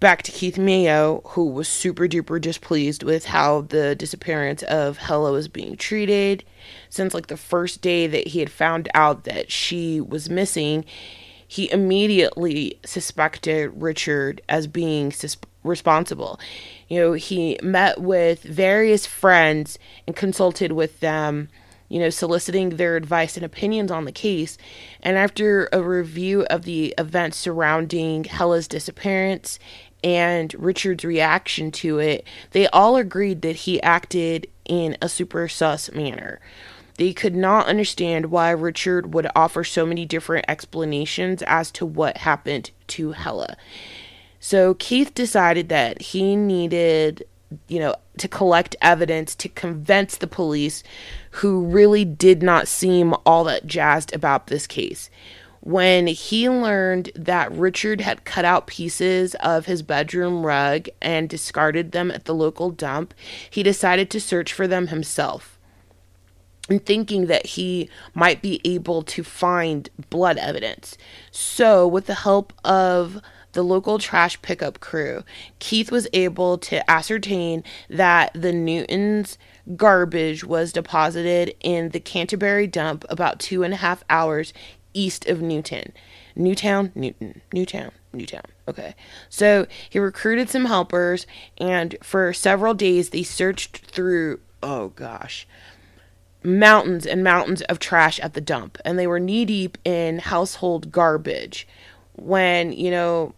back 0.00 0.22
to 0.22 0.32
Keith 0.32 0.58
Mayo, 0.58 1.22
who 1.28 1.46
was 1.46 1.68
super 1.68 2.06
duper 2.06 2.40
displeased 2.40 3.02
with 3.02 3.26
how 3.26 3.62
the 3.62 3.94
disappearance 3.94 4.62
of 4.64 4.98
Hella 4.98 5.32
was 5.32 5.48
being 5.48 5.76
treated. 5.76 6.44
Since 6.88 7.14
like 7.14 7.26
the 7.26 7.36
first 7.36 7.80
day 7.80 8.06
that 8.06 8.28
he 8.28 8.40
had 8.40 8.50
found 8.50 8.88
out 8.94 9.24
that 9.24 9.50
she 9.50 10.00
was 10.00 10.30
missing, 10.30 10.84
he 11.46 11.70
immediately 11.70 12.78
suspected 12.84 13.72
Richard 13.74 14.40
as 14.48 14.66
being 14.66 15.10
sus- 15.10 15.36
responsible. 15.64 16.38
You 16.88 17.00
know, 17.00 17.12
he 17.14 17.58
met 17.62 18.00
with 18.00 18.42
various 18.42 19.06
friends 19.06 19.78
and 20.06 20.14
consulted 20.14 20.72
with 20.72 21.00
them 21.00 21.48
you 21.88 21.98
know, 21.98 22.10
soliciting 22.10 22.70
their 22.70 22.96
advice 22.96 23.36
and 23.36 23.44
opinions 23.44 23.90
on 23.90 24.04
the 24.04 24.12
case. 24.12 24.58
And 25.02 25.16
after 25.16 25.68
a 25.72 25.82
review 25.82 26.44
of 26.50 26.62
the 26.62 26.94
events 26.98 27.36
surrounding 27.36 28.24
Hella's 28.24 28.68
disappearance 28.68 29.58
and 30.04 30.54
Richard's 30.54 31.04
reaction 31.04 31.70
to 31.72 31.98
it, 31.98 32.26
they 32.52 32.68
all 32.68 32.96
agreed 32.96 33.42
that 33.42 33.56
he 33.56 33.82
acted 33.82 34.46
in 34.64 34.96
a 35.00 35.08
super 35.08 35.48
sus 35.48 35.90
manner. 35.92 36.40
They 36.96 37.12
could 37.12 37.36
not 37.36 37.66
understand 37.66 38.26
why 38.26 38.50
Richard 38.50 39.14
would 39.14 39.28
offer 39.34 39.62
so 39.62 39.86
many 39.86 40.04
different 40.04 40.44
explanations 40.48 41.42
as 41.42 41.70
to 41.72 41.86
what 41.86 42.18
happened 42.18 42.72
to 42.88 43.12
Hella. 43.12 43.56
So 44.40 44.74
Keith 44.74 45.14
decided 45.14 45.68
that 45.68 46.02
he 46.02 46.36
needed, 46.36 47.24
you 47.68 47.78
know, 47.78 47.94
to 48.18 48.28
collect 48.28 48.76
evidence 48.82 49.34
to 49.36 49.48
convince 49.48 50.16
the 50.16 50.26
police 50.26 50.82
who 51.32 51.64
really 51.64 52.04
did 52.04 52.42
not 52.42 52.68
seem 52.68 53.14
all 53.24 53.44
that 53.44 53.66
jazzed 53.66 54.14
about 54.14 54.48
this 54.48 54.66
case 54.66 55.08
when 55.60 56.06
he 56.06 56.48
learned 56.48 57.10
that 57.14 57.52
Richard 57.52 58.00
had 58.00 58.24
cut 58.24 58.44
out 58.44 58.66
pieces 58.66 59.34
of 59.36 59.66
his 59.66 59.82
bedroom 59.82 60.46
rug 60.46 60.88
and 61.02 61.28
discarded 61.28 61.92
them 61.92 62.10
at 62.10 62.24
the 62.24 62.34
local 62.34 62.70
dump, 62.70 63.12
he 63.50 63.62
decided 63.62 64.08
to 64.10 64.20
search 64.20 64.52
for 64.52 64.66
them 64.66 64.86
himself. 64.88 65.58
Thinking 66.68 67.26
that 67.26 67.46
he 67.46 67.88
might 68.14 68.42
be 68.42 68.60
able 68.64 69.02
to 69.02 69.22
find 69.24 69.88
blood 70.10 70.36
evidence. 70.36 70.96
So, 71.30 71.88
with 71.88 72.06
the 72.06 72.14
help 72.14 72.52
of 72.62 73.20
the 73.52 73.62
local 73.62 73.98
trash 73.98 74.40
pickup 74.42 74.80
crew, 74.80 75.24
Keith 75.58 75.90
was 75.90 76.08
able 76.12 76.58
to 76.58 76.88
ascertain 76.90 77.64
that 77.88 78.32
the 78.34 78.52
Newtons' 78.52 79.38
garbage 79.76 80.44
was 80.44 80.72
deposited 80.72 81.54
in 81.60 81.90
the 81.90 82.00
Canterbury 82.00 82.66
dump 82.66 83.04
about 83.08 83.40
two 83.40 83.62
and 83.62 83.74
a 83.74 83.78
half 83.78 84.04
hours 84.08 84.52
east 84.94 85.26
of 85.26 85.40
Newton. 85.40 85.92
Newtown, 86.34 86.92
Newton, 86.94 87.40
Newtown, 87.52 87.90
Newtown. 88.12 88.44
Okay. 88.66 88.94
So 89.28 89.66
he 89.88 89.98
recruited 89.98 90.48
some 90.48 90.66
helpers, 90.66 91.26
and 91.58 91.96
for 92.02 92.32
several 92.32 92.74
days 92.74 93.10
they 93.10 93.22
searched 93.22 93.78
through, 93.78 94.40
oh 94.62 94.88
gosh, 94.90 95.46
mountains 96.42 97.06
and 97.06 97.24
mountains 97.24 97.62
of 97.62 97.78
trash 97.78 98.20
at 98.20 98.34
the 98.34 98.40
dump. 98.40 98.78
And 98.84 98.98
they 98.98 99.06
were 99.06 99.20
knee 99.20 99.44
deep 99.44 99.78
in 99.84 100.20
household 100.20 100.92
garbage 100.92 101.66
when, 102.18 102.72
you 102.72 102.90
know, 102.90 103.34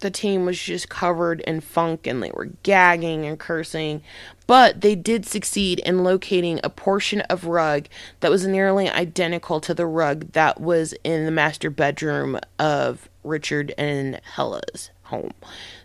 the 0.00 0.10
team 0.10 0.46
was 0.46 0.58
just 0.58 0.88
covered 0.88 1.40
in 1.42 1.60
funk 1.60 2.06
and 2.06 2.22
they 2.22 2.30
were 2.32 2.48
gagging 2.62 3.24
and 3.26 3.38
cursing. 3.38 4.02
But 4.46 4.80
they 4.80 4.94
did 4.94 5.26
succeed 5.26 5.78
in 5.80 6.02
locating 6.02 6.58
a 6.64 6.70
portion 6.70 7.20
of 7.22 7.44
rug 7.44 7.86
that 8.20 8.30
was 8.30 8.46
nearly 8.46 8.88
identical 8.88 9.60
to 9.60 9.74
the 9.74 9.86
rug 9.86 10.32
that 10.32 10.60
was 10.60 10.94
in 11.04 11.24
the 11.24 11.30
master 11.30 11.70
bedroom 11.70 12.38
of 12.58 13.08
Richard 13.22 13.72
and 13.78 14.20
Hella's 14.36 14.90
home. 15.04 15.32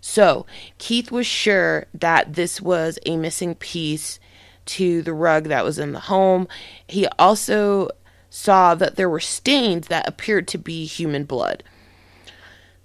So 0.02 0.46
Keith 0.78 1.12
was 1.12 1.28
sure 1.28 1.86
that 1.94 2.34
this 2.34 2.62
was 2.62 2.98
a 3.06 3.18
missing 3.18 3.56
piece 3.56 4.20
to 4.65 5.02
the 5.02 5.13
rug 5.13 5.46
that 5.46 5.65
was 5.65 5.78
in 5.78 5.91
the 5.91 6.00
home. 6.00 6.48
He 6.88 7.08
also 7.20 7.89
saw 8.30 8.76
that 8.76 8.96
there 8.96 9.10
were 9.10 9.20
stains 9.20 9.88
that 9.88 10.08
appeared 10.08 10.48
to 10.50 10.58
be 10.58 10.86
human 10.86 11.26
blood. 11.26 11.63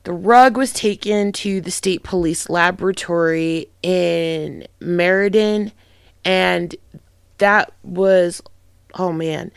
The 0.05 0.13
rug 0.13 0.57
was 0.57 0.73
taken 0.73 1.33
to 1.33 1.61
the 1.61 1.71
state 1.71 2.03
police 2.03 2.49
laboratory 2.49 3.69
in 3.83 4.67
Meriden, 4.81 5.73
and 6.25 6.75
that 7.39 7.73
was, 7.83 8.43
oh 8.95 9.13
man, 9.13 9.53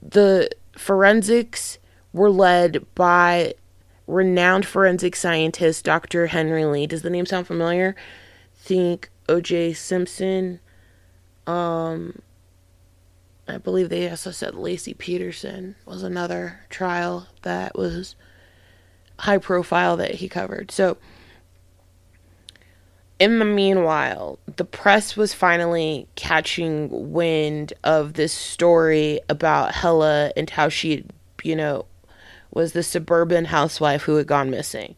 the 0.00 0.50
forensics 0.76 1.78
were 2.12 2.30
led 2.30 2.84
by 2.94 3.54
renowned 4.06 4.66
forensic 4.66 5.16
scientist 5.16 5.84
Dr. 5.84 6.28
Henry 6.28 6.64
Lee. 6.64 6.86
Does 6.86 7.02
the 7.02 7.10
name 7.10 7.26
sound 7.26 7.46
familiar? 7.46 7.96
Think 8.56 9.10
O.J. 9.28 9.74
Simpson. 9.74 10.60
Um, 11.46 12.22
I 13.46 13.58
believe 13.58 13.88
they 13.88 14.08
also 14.08 14.30
said 14.30 14.54
Laci 14.54 14.96
Peterson 14.96 15.74
was 15.84 16.02
another 16.02 16.60
trial 16.70 17.26
that 17.42 17.76
was 17.76 18.14
high 19.18 19.38
profile 19.38 19.96
that 19.96 20.16
he 20.16 20.28
covered. 20.28 20.70
So, 20.70 20.96
in 23.18 23.40
the 23.40 23.44
meanwhile, 23.44 24.38
the 24.56 24.64
press 24.64 25.16
was 25.16 25.34
finally 25.34 26.06
catching 26.14 27.12
wind 27.12 27.72
of 27.82 28.14
this 28.14 28.32
story 28.32 29.20
about 29.28 29.74
Hella 29.74 30.32
and 30.36 30.48
how 30.48 30.68
she, 30.68 31.04
you 31.42 31.56
know, 31.56 31.86
was 32.52 32.72
the 32.72 32.82
suburban 32.82 33.46
housewife 33.46 34.02
who 34.02 34.16
had 34.16 34.28
gone 34.28 34.50
missing. 34.50 34.94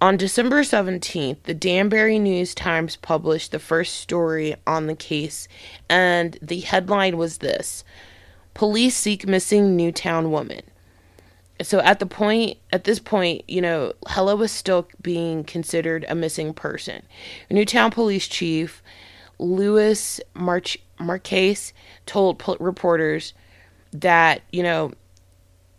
On 0.00 0.16
December 0.16 0.62
17th, 0.62 1.44
the 1.44 1.54
Danbury 1.54 2.18
News 2.18 2.54
Times 2.54 2.96
published 2.96 3.52
the 3.52 3.58
first 3.60 3.94
story 3.94 4.56
on 4.66 4.86
the 4.86 4.96
case, 4.96 5.46
and 5.88 6.36
the 6.42 6.60
headline 6.60 7.16
was 7.16 7.38
this 7.38 7.84
Police 8.54 8.96
seek 8.96 9.26
missing 9.26 9.76
Newtown 9.76 10.30
woman 10.30 10.62
so 11.64 11.80
at 11.80 11.98
the 11.98 12.06
point 12.06 12.58
at 12.72 12.84
this 12.84 12.98
point 12.98 13.42
you 13.48 13.60
know 13.60 13.92
hella 14.06 14.36
was 14.36 14.52
still 14.52 14.86
being 15.02 15.44
considered 15.44 16.04
a 16.08 16.14
missing 16.14 16.54
person. 16.54 17.02
Newtown 17.50 17.90
police 17.90 18.28
chief 18.28 18.82
louis 19.38 20.20
March- 20.34 20.78
marquez 20.98 21.72
told 22.06 22.38
po- 22.38 22.56
reporters 22.60 23.34
that 23.92 24.42
you 24.52 24.62
know 24.62 24.92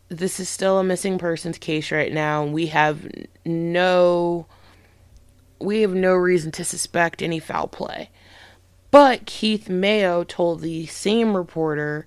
this 0.10 0.39
is 0.39 0.48
still 0.48 0.80
a 0.80 0.84
missing 0.84 1.17
persons 1.17 1.58
case 1.58 1.91
right 1.91 2.13
now. 2.13 2.43
And 2.43 2.54
we 2.54 2.67
have 2.67 3.08
no 3.43 4.45
we 5.60 5.82
have 5.82 5.93
no 5.93 6.13
reason 6.13 6.52
to 6.52 6.63
suspect 6.63 7.21
any 7.21 7.39
foul 7.39 7.67
play. 7.67 8.10
But 8.91 9.26
keith 9.26 9.69
mayo 9.69 10.24
told 10.24 10.62
the 10.62 10.86
same 10.86 11.36
reporter 11.36 12.06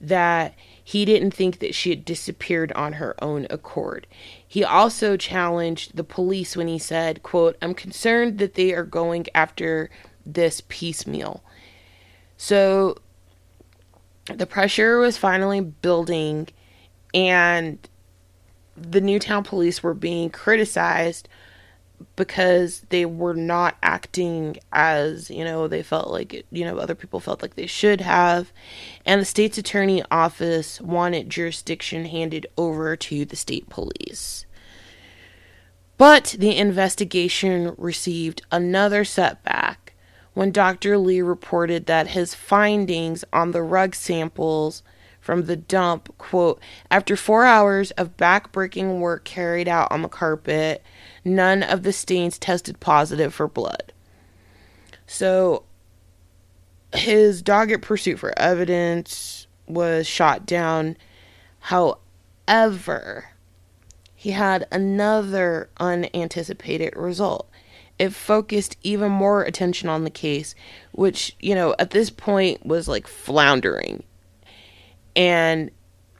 that 0.00 0.54
he 0.86 1.06
didn't 1.06 1.30
think 1.30 1.60
that 1.60 1.74
she 1.74 1.88
had 1.88 2.04
disappeared 2.04 2.70
on 2.72 2.94
her 2.94 3.16
own 3.24 3.46
accord. 3.48 4.06
He 4.46 4.62
also 4.62 5.16
challenged 5.16 5.96
the 5.96 6.04
police 6.04 6.56
when 6.56 6.68
he 6.68 6.78
said, 6.78 7.22
quote, 7.22 7.56
I'm 7.62 7.72
concerned 7.72 8.38
that 8.38 8.54
they 8.54 8.74
are 8.74 8.84
going 8.84 9.26
after 9.34 9.88
this 10.26 10.62
piecemeal. 10.68 11.42
So 12.36 12.98
the 14.26 14.46
pressure 14.46 14.98
was 14.98 15.16
finally 15.16 15.62
building 15.62 16.48
and 17.14 17.78
the 18.76 19.00
Newtown 19.00 19.42
police 19.42 19.82
were 19.82 19.94
being 19.94 20.28
criticized 20.28 21.28
because 22.16 22.80
they 22.90 23.04
were 23.04 23.34
not 23.34 23.76
acting 23.82 24.56
as 24.72 25.30
you 25.30 25.44
know 25.44 25.68
they 25.68 25.82
felt 25.82 26.10
like 26.10 26.44
you 26.50 26.64
know 26.64 26.78
other 26.78 26.94
people 26.94 27.20
felt 27.20 27.42
like 27.42 27.54
they 27.54 27.66
should 27.66 28.00
have 28.00 28.52
and 29.04 29.20
the 29.20 29.24
state's 29.24 29.58
attorney 29.58 30.02
office 30.10 30.80
wanted 30.80 31.30
jurisdiction 31.30 32.06
handed 32.06 32.46
over 32.56 32.96
to 32.96 33.24
the 33.24 33.36
state 33.36 33.68
police 33.68 34.46
but 35.96 36.34
the 36.38 36.56
investigation 36.56 37.74
received 37.78 38.42
another 38.50 39.04
setback 39.04 39.84
when 40.34 40.50
Dr. 40.50 40.98
Lee 40.98 41.22
reported 41.22 41.86
that 41.86 42.08
his 42.08 42.34
findings 42.34 43.24
on 43.32 43.52
the 43.52 43.62
rug 43.62 43.94
samples 43.94 44.82
from 45.20 45.46
the 45.46 45.56
dump, 45.56 46.12
quote, 46.18 46.60
after 46.90 47.16
four 47.16 47.46
hours 47.46 47.92
of 47.92 48.16
backbreaking 48.16 48.98
work 48.98 49.24
carried 49.24 49.68
out 49.68 49.90
on 49.90 50.02
the 50.02 50.08
carpet, 50.08 50.82
none 51.24 51.62
of 51.62 51.82
the 51.82 51.92
stains 51.92 52.38
tested 52.38 52.80
positive 52.80 53.32
for 53.32 53.48
blood. 53.48 53.92
So 55.06 55.64
his 56.94 57.42
dogged 57.42 57.82
pursuit 57.82 58.18
for 58.18 58.38
evidence 58.38 59.46
was 59.66 60.06
shot 60.06 60.46
down. 60.46 60.96
However, 61.60 63.30
he 64.14 64.30
had 64.30 64.66
another 64.70 65.68
unanticipated 65.78 66.96
result. 66.96 67.48
It 67.98 68.12
focused 68.12 68.76
even 68.82 69.12
more 69.12 69.42
attention 69.42 69.88
on 69.88 70.04
the 70.04 70.10
case, 70.10 70.54
which, 70.92 71.36
you 71.40 71.54
know, 71.54 71.74
at 71.78 71.90
this 71.90 72.10
point 72.10 72.64
was 72.66 72.88
like 72.88 73.06
floundering. 73.06 74.02
And 75.14 75.70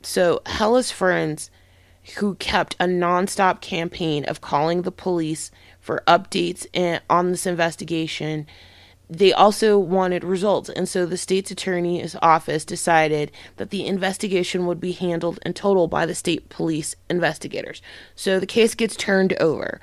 so 0.02 0.40
Helle's 0.46 0.90
friends, 0.90 1.50
who 2.16 2.34
kept 2.36 2.74
a 2.74 2.84
nonstop 2.84 3.60
campaign 3.60 4.24
of 4.24 4.40
calling 4.40 4.82
the 4.82 4.92
police 4.92 5.50
for 5.80 6.02
updates 6.06 6.66
in, 6.72 7.00
on 7.08 7.30
this 7.30 7.46
investigation, 7.46 8.46
they 9.08 9.32
also 9.32 9.78
wanted 9.78 10.24
results. 10.24 10.68
And 10.68 10.88
so 10.88 11.06
the 11.06 11.16
state's 11.16 11.50
attorney's 11.50 12.16
office 12.22 12.64
decided 12.64 13.30
that 13.56 13.70
the 13.70 13.86
investigation 13.86 14.66
would 14.66 14.80
be 14.80 14.92
handled 14.92 15.38
in 15.44 15.54
total 15.54 15.88
by 15.88 16.06
the 16.06 16.14
state 16.14 16.48
police 16.48 16.94
investigators. 17.08 17.82
So 18.14 18.38
the 18.38 18.46
case 18.46 18.74
gets 18.74 18.96
turned 18.96 19.34
over. 19.34 19.80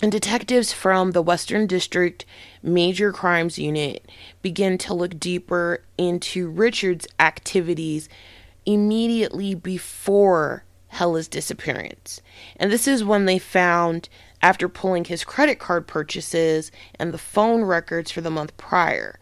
And 0.00 0.12
detectives 0.12 0.72
from 0.72 1.10
the 1.10 1.22
Western 1.22 1.66
District 1.66 2.24
Major 2.62 3.12
Crimes 3.12 3.58
Unit 3.58 4.08
begin 4.42 4.78
to 4.78 4.94
look 4.94 5.18
deeper 5.18 5.82
into 5.96 6.48
Richard's 6.48 7.08
activities 7.18 8.08
immediately 8.64 9.54
before 9.54 10.64
Helle's 10.88 11.28
disappearance. 11.28 12.20
And 12.56 12.72
this 12.72 12.88
is 12.88 13.04
when 13.04 13.26
they 13.26 13.38
found 13.38 14.08
after 14.42 14.68
pulling 14.68 15.04
his 15.04 15.24
credit 15.24 15.58
card 15.58 15.86
purchases 15.86 16.70
and 16.98 17.12
the 17.12 17.18
phone 17.18 17.62
records 17.62 18.10
for 18.10 18.20
the 18.20 18.30
month 18.30 18.56
prior. 18.56 19.18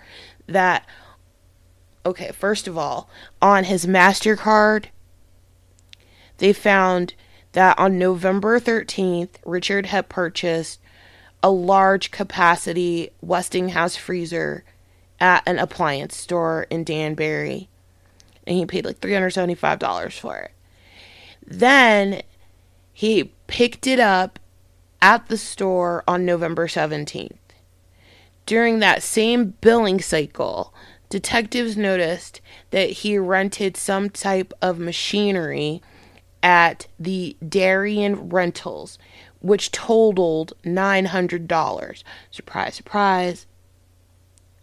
That, 0.46 0.86
okay, 2.04 2.30
first 2.32 2.68
of 2.68 2.78
all, 2.78 3.10
on 3.42 3.64
his 3.64 3.86
MasterCard, 3.86 4.86
they 6.38 6.52
found 6.52 7.14
that 7.52 7.78
on 7.78 7.98
November 7.98 8.60
13th, 8.60 9.30
Richard 9.44 9.86
had 9.86 10.08
purchased 10.08 10.80
a 11.42 11.50
large 11.50 12.10
capacity 12.10 13.10
Westinghouse 13.20 13.96
freezer 13.96 14.64
at 15.18 15.42
an 15.46 15.58
appliance 15.58 16.16
store 16.16 16.66
in 16.70 16.84
Danbury. 16.84 17.68
And 18.46 18.56
he 18.56 18.66
paid 18.66 18.84
like 18.84 19.00
$375 19.00 20.12
for 20.12 20.36
it. 20.36 20.52
Then 21.46 22.22
he 22.92 23.32
picked 23.46 23.86
it 23.86 24.00
up 24.00 24.38
at 25.00 25.28
the 25.28 25.38
store 25.38 26.02
on 26.08 26.24
November 26.24 26.66
17th. 26.66 27.36
During 28.44 28.78
that 28.78 29.02
same 29.02 29.54
billing 29.60 30.00
cycle, 30.00 30.72
detectives 31.08 31.76
noticed 31.76 32.40
that 32.70 32.90
he 32.90 33.18
rented 33.18 33.76
some 33.76 34.10
type 34.10 34.52
of 34.60 34.78
machinery 34.78 35.82
at 36.42 36.86
the 36.98 37.36
Darien 37.46 38.28
Rentals, 38.28 38.98
which 39.40 39.72
totaled 39.72 40.52
$900. 40.64 42.02
Surprise, 42.30 42.74
surprise. 42.74 43.46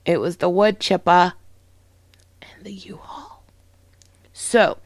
It 0.06 0.19
was 0.19 0.38
the 0.38 0.50
wood 0.50 0.80
chipper 0.80 1.34
and 2.41 2.63
the 2.63 2.74
U-Haul. 2.74 3.43
So, 4.34 4.78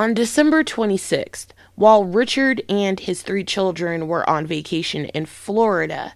on 0.00 0.14
December 0.14 0.64
26th, 0.64 1.48
while 1.74 2.04
Richard 2.04 2.62
and 2.70 2.98
his 2.98 3.20
three 3.20 3.44
children 3.44 4.08
were 4.08 4.28
on 4.30 4.46
vacation 4.46 5.04
in 5.04 5.26
Florida, 5.26 6.14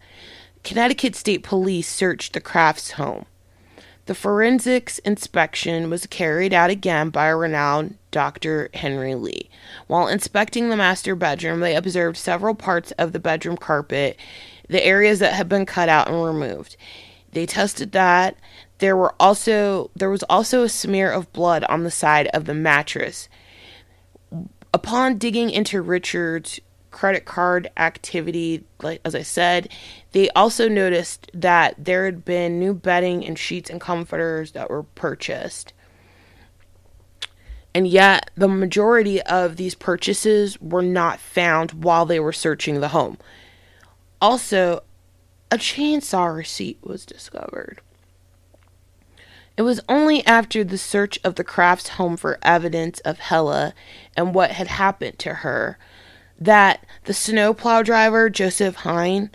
Connecticut 0.63 1.15
State 1.15 1.43
Police 1.43 1.87
searched 1.87 2.33
the 2.33 2.41
Crafts' 2.41 2.93
home. 2.93 3.27
The 4.07 4.15
forensics 4.15 5.01
inspection 5.01 5.91
was 5.91 6.07
carried 6.07 6.55
out 6.55 6.71
again 6.71 7.11
by 7.11 7.27
a 7.27 7.37
renowned 7.37 7.99
Dr. 8.11 8.71
Henry 8.73 9.15
Lee. 9.15 9.51
While 9.87 10.09
inspecting 10.09 10.71
the 10.71 10.79
master 10.79 11.15
bedroom, 11.15 11.61
they 11.61 11.77
observed 11.77 12.17
several 12.17 12.55
parts 12.55 12.93
of 12.93 13.13
the 13.13 13.21
bedroom 13.21 13.59
carpet, 13.59 14.19
the 14.67 14.83
areas 14.83 15.19
that 15.19 15.35
had 15.35 15.47
been 15.47 15.67
cut 15.67 15.91
out 15.91 16.09
and 16.09 16.25
removed. 16.25 16.79
They 17.33 17.45
tested 17.45 17.93
that 17.93 18.39
there 18.79 18.97
were 18.97 19.15
also 19.21 19.91
there 19.95 20.09
was 20.09 20.23
also 20.23 20.63
a 20.63 20.71
smear 20.71 21.13
of 21.13 21.31
blood 21.35 21.65
on 21.65 21.85
the 21.85 21.91
side 21.91 22.29
of 22.29 22.47
the 22.47 22.55
mattress. 22.55 23.29
Upon 24.75 25.19
digging 25.19 25.51
into 25.51 25.81
Richard's 25.81 26.59
credit 26.91 27.25
card 27.25 27.71
activity, 27.77 28.65
like 28.83 29.01
as 29.05 29.15
I 29.15 29.23
said, 29.23 29.69
they 30.11 30.29
also 30.31 30.69
noticed 30.69 31.31
that 31.33 31.77
there 31.79 32.07
had 32.07 32.25
been 32.25 32.59
new 32.59 32.75
bedding 32.75 33.25
and 33.25 33.39
sheets 33.39 33.71
and 33.71 33.81
comforters 33.81 34.51
that 34.51 34.69
were 34.69 34.83
purchased. 34.83 35.73
And 37.73 37.87
yet, 37.87 38.33
the 38.35 38.49
majority 38.49 39.23
of 39.23 39.55
these 39.55 39.77
purchases 39.77 40.61
were 40.61 40.83
not 40.83 41.21
found 41.21 41.85
while 41.85 42.05
they 42.05 42.19
were 42.19 42.33
searching 42.33 42.81
the 42.81 42.89
home. 42.89 43.19
Also, 44.21 44.83
a 45.53 45.57
chainsaw 45.57 46.35
receipt 46.35 46.79
was 46.83 47.07
discovered. 47.07 47.81
It 49.57 49.63
was 49.63 49.81
only 49.89 50.27
after 50.27 50.65
the 50.65 50.79
search 50.79 51.19
of 51.23 51.37
the 51.37 51.45
Crafts 51.45 51.91
home 51.91 52.17
for 52.17 52.39
evidence 52.43 52.99
of 53.01 53.21
Helle 53.21 53.73
and 54.17 54.35
what 54.35 54.53
had 54.53 54.67
happened 54.67 55.19
to 55.21 55.35
her 55.35 55.79
that 56.41 56.85
the 57.05 57.15
snowplow 57.15 57.83
driver, 57.83 58.29
Joseph 58.29 58.77
Hine, 58.77 59.31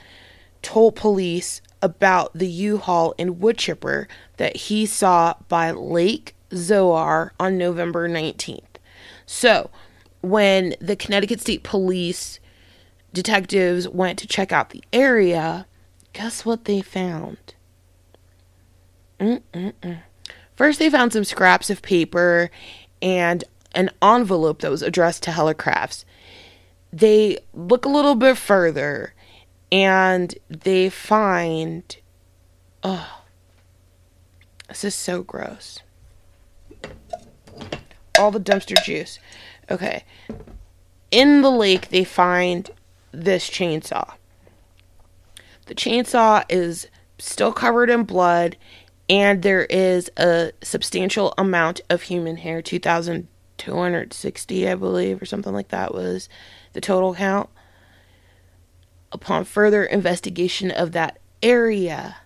told 0.61 0.95
police 0.95 1.61
about 1.81 2.33
the 2.33 2.47
U-Haul 2.47 3.15
and 3.17 3.39
wood 3.39 3.57
chipper 3.57 4.09
that 4.35 4.55
he 4.55 4.85
saw 4.85 5.35
by 5.47 5.71
Lake 5.71 6.35
Zoar 6.53 7.33
on 7.39 7.57
November 7.57 8.09
19th. 8.09 8.63
So, 9.25 9.69
when 10.21 10.75
the 10.81 10.97
Connecticut 10.97 11.39
State 11.39 11.63
Police 11.63 12.41
detectives 13.13 13.87
went 13.87 14.19
to 14.19 14.27
check 14.27 14.51
out 14.51 14.71
the 14.71 14.83
area, 14.91 15.65
guess 16.11 16.45
what 16.45 16.65
they 16.65 16.81
found? 16.81 17.37
Mm-mm-mm. 19.19 20.01
First, 20.59 20.77
they 20.79 20.89
found 20.89 21.13
some 21.13 21.23
scraps 21.23 21.69
of 21.69 21.81
paper 21.81 22.51
and 23.01 23.45
an 23.73 23.91
envelope 24.01 24.59
that 24.59 24.69
was 24.69 24.81
addressed 24.81 25.23
to 25.23 25.31
Helle 25.31 25.53
Crafts. 25.53 26.03
They 26.91 27.37
look 27.53 27.85
a 27.85 27.89
little 27.89 28.15
bit 28.15 28.37
further 28.37 29.13
and 29.71 30.35
they 30.49 30.89
find. 30.89 31.95
Oh, 32.83 33.21
this 34.67 34.83
is 34.83 34.93
so 34.93 35.23
gross. 35.23 35.79
All 38.19 38.29
the 38.29 38.41
dumpster 38.41 38.83
juice. 38.83 39.17
Okay. 39.71 40.03
In 41.09 41.41
the 41.41 41.51
lake, 41.51 41.87
they 41.87 42.03
find 42.03 42.69
this 43.13 43.49
chainsaw. 43.49 44.15
The 45.67 45.75
chainsaw 45.75 46.43
is 46.49 46.89
still 47.17 47.53
covered 47.53 47.89
in 47.89 48.03
blood 48.03 48.57
and 49.09 49.41
there 49.41 49.65
is 49.65 50.09
a 50.17 50.51
substantial 50.61 51.33
amount 51.37 51.81
of 51.89 52.03
human 52.03 52.37
hair. 52.37 52.61
2260 52.61 54.69
i 54.69 54.75
believe 54.75 55.21
or 55.21 55.25
something 55.25 55.51
like 55.51 55.67
that 55.69 55.93
was 55.93 56.29
the 56.73 56.81
total 56.81 57.15
count. 57.15 57.49
Upon 59.11 59.43
further 59.43 59.83
investigation 59.83 60.71
of 60.71 60.91
that 60.91 61.17
area 61.41 62.17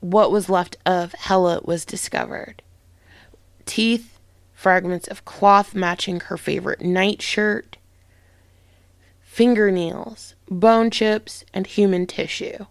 what 0.00 0.30
was 0.30 0.48
left 0.48 0.76
of 0.86 1.12
helle 1.14 1.60
was 1.64 1.84
discovered. 1.84 2.62
Teeth 3.66 4.20
fragments 4.52 5.08
of 5.08 5.24
cloth 5.24 5.74
matching 5.74 6.20
her 6.20 6.36
favorite 6.36 6.80
nightshirt 6.80 7.76
fingernails 9.20 10.34
bone 10.50 10.90
chips 10.90 11.44
and 11.54 11.66
human 11.66 12.06
tissue 12.06 12.66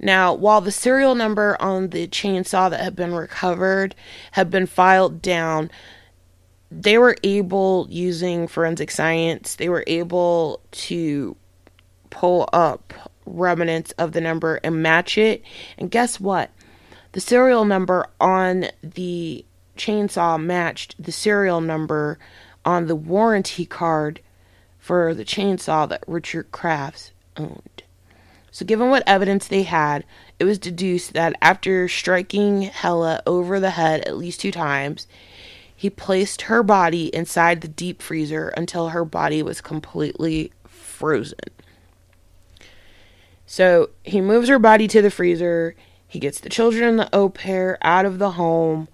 now, 0.00 0.32
while 0.32 0.60
the 0.60 0.70
serial 0.70 1.14
number 1.14 1.56
on 1.60 1.88
the 1.88 2.06
chainsaw 2.06 2.70
that 2.70 2.80
had 2.80 2.94
been 2.94 3.14
recovered 3.14 3.94
had 4.32 4.50
been 4.50 4.66
filed 4.66 5.20
down, 5.20 5.70
they 6.70 6.98
were 6.98 7.16
able, 7.24 7.86
using 7.90 8.46
forensic 8.46 8.90
science, 8.90 9.56
they 9.56 9.68
were 9.68 9.84
able 9.86 10.60
to 10.70 11.36
pull 12.10 12.48
up 12.52 12.92
remnants 13.26 13.92
of 13.92 14.12
the 14.12 14.20
number 14.20 14.60
and 14.62 14.82
match 14.82 15.18
it. 15.18 15.42
And 15.76 15.90
guess 15.90 16.20
what? 16.20 16.50
The 17.12 17.20
serial 17.20 17.64
number 17.64 18.06
on 18.20 18.66
the 18.82 19.44
chainsaw 19.76 20.40
matched 20.42 20.94
the 21.02 21.12
serial 21.12 21.60
number 21.60 22.18
on 22.64 22.86
the 22.86 22.96
warranty 22.96 23.64
card 23.64 24.20
for 24.78 25.14
the 25.14 25.24
chainsaw 25.24 25.88
that 25.88 26.04
Richard 26.06 26.52
Crafts 26.52 27.12
owned. 27.36 27.82
So, 28.58 28.64
given 28.64 28.90
what 28.90 29.04
evidence 29.06 29.46
they 29.46 29.62
had, 29.62 30.04
it 30.40 30.44
was 30.44 30.58
deduced 30.58 31.12
that 31.12 31.34
after 31.40 31.86
striking 31.86 32.62
Helle 32.62 33.20
over 33.24 33.60
the 33.60 33.70
head 33.70 34.00
at 34.00 34.16
least 34.16 34.40
two 34.40 34.50
times, 34.50 35.06
he 35.76 35.88
placed 35.88 36.42
her 36.42 36.64
body 36.64 37.06
inside 37.14 37.60
the 37.60 37.68
deep 37.68 38.02
freezer 38.02 38.48
until 38.48 38.88
her 38.88 39.04
body 39.04 39.44
was 39.44 39.60
completely 39.60 40.52
frozen. 40.66 41.38
So 43.46 43.90
he 44.02 44.20
moves 44.20 44.48
her 44.48 44.58
body 44.58 44.88
to 44.88 45.02
the 45.02 45.12
freezer. 45.12 45.76
He 46.08 46.18
gets 46.18 46.40
the 46.40 46.48
children 46.48 46.82
and 46.82 46.98
the 46.98 47.14
au 47.14 47.28
pair 47.28 47.78
out 47.80 48.06
of 48.06 48.18
the 48.18 48.32
home, 48.32 48.88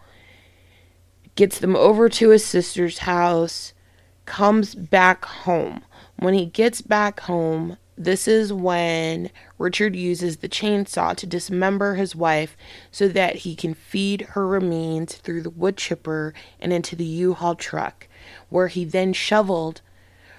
gets 1.36 1.58
them 1.58 1.74
over 1.74 2.10
to 2.10 2.28
his 2.28 2.44
sister's 2.44 2.98
house, 2.98 3.72
comes 4.26 4.74
back 4.74 5.24
home. 5.24 5.82
When 6.16 6.34
he 6.34 6.44
gets 6.44 6.82
back 6.82 7.20
home, 7.20 7.78
this 7.96 8.26
is 8.26 8.52
when 8.52 9.30
Richard 9.64 9.96
uses 9.96 10.36
the 10.36 10.48
chainsaw 10.48 11.16
to 11.16 11.26
dismember 11.26 11.94
his 11.94 12.14
wife 12.14 12.54
so 12.90 13.08
that 13.08 13.36
he 13.36 13.56
can 13.56 13.72
feed 13.72 14.20
her 14.32 14.46
remains 14.46 15.14
through 15.14 15.40
the 15.40 15.48
wood 15.48 15.78
chipper 15.78 16.34
and 16.60 16.70
into 16.70 16.94
the 16.94 17.04
U 17.06 17.32
Haul 17.32 17.54
truck, 17.54 18.06
where 18.50 18.68
he 18.68 18.84
then 18.84 19.14
shoveled 19.14 19.80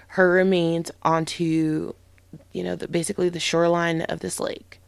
her 0.09 0.29
remains 0.29 0.91
onto, 1.01 1.95
you 2.51 2.63
know, 2.63 2.75
the, 2.75 2.87
basically 2.87 3.27
the 3.29 3.39
shoreline 3.39 4.01
of 4.03 4.19
this 4.19 4.39
lake. 4.39 4.79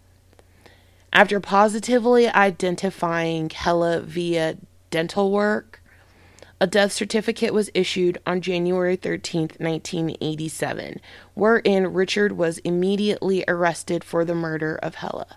After 1.12 1.40
positively 1.40 2.28
identifying 2.28 3.50
Helle 3.50 4.02
via 4.02 4.58
dental 4.92 5.32
work, 5.32 5.82
a 6.60 6.68
death 6.68 6.92
certificate 6.92 7.54
was 7.54 7.70
issued 7.74 8.18
on 8.26 8.42
January 8.42 8.96
13, 8.96 9.42
1987, 9.60 11.00
wherein 11.36 11.94
Richard 11.94 12.32
was 12.32 12.58
immediately 12.60 13.44
arrested 13.48 14.04
for 14.04 14.26
the 14.26 14.34
murder 14.34 14.80
of 14.82 14.96
Helle. 14.96 15.28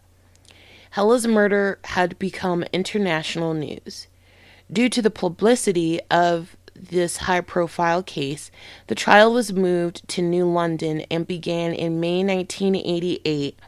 Helle's 0.90 1.26
murder 1.26 1.78
had 1.84 2.18
become 2.18 2.64
international 2.72 3.54
news. 3.54 4.06
Due 4.72 4.88
to 4.88 5.02
the 5.02 5.10
publicity 5.10 6.00
of 6.10 6.56
this 6.74 7.18
high 7.18 7.40
profile 7.40 8.02
case, 8.02 8.50
the 8.86 8.94
trial 8.94 9.32
was 9.32 9.52
moved 9.52 10.08
to 10.08 10.22
New 10.22 10.46
London 10.46 11.02
and 11.10 11.26
began 11.26 11.74
in 11.74 12.00
May 12.00 12.24
1988 12.24 13.58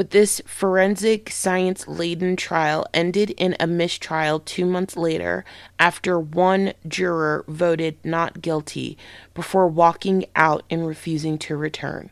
but 0.00 0.12
this 0.12 0.40
forensic 0.46 1.28
science 1.28 1.86
laden 1.86 2.34
trial 2.34 2.86
ended 2.94 3.28
in 3.32 3.54
a 3.60 3.66
mistrial 3.66 4.40
two 4.40 4.64
months 4.64 4.96
later 4.96 5.44
after 5.78 6.18
one 6.18 6.72
juror 6.88 7.44
voted 7.46 7.98
not 8.02 8.40
guilty 8.40 8.96
before 9.34 9.68
walking 9.68 10.24
out 10.34 10.64
and 10.70 10.86
refusing 10.86 11.36
to 11.36 11.54
return. 11.54 12.08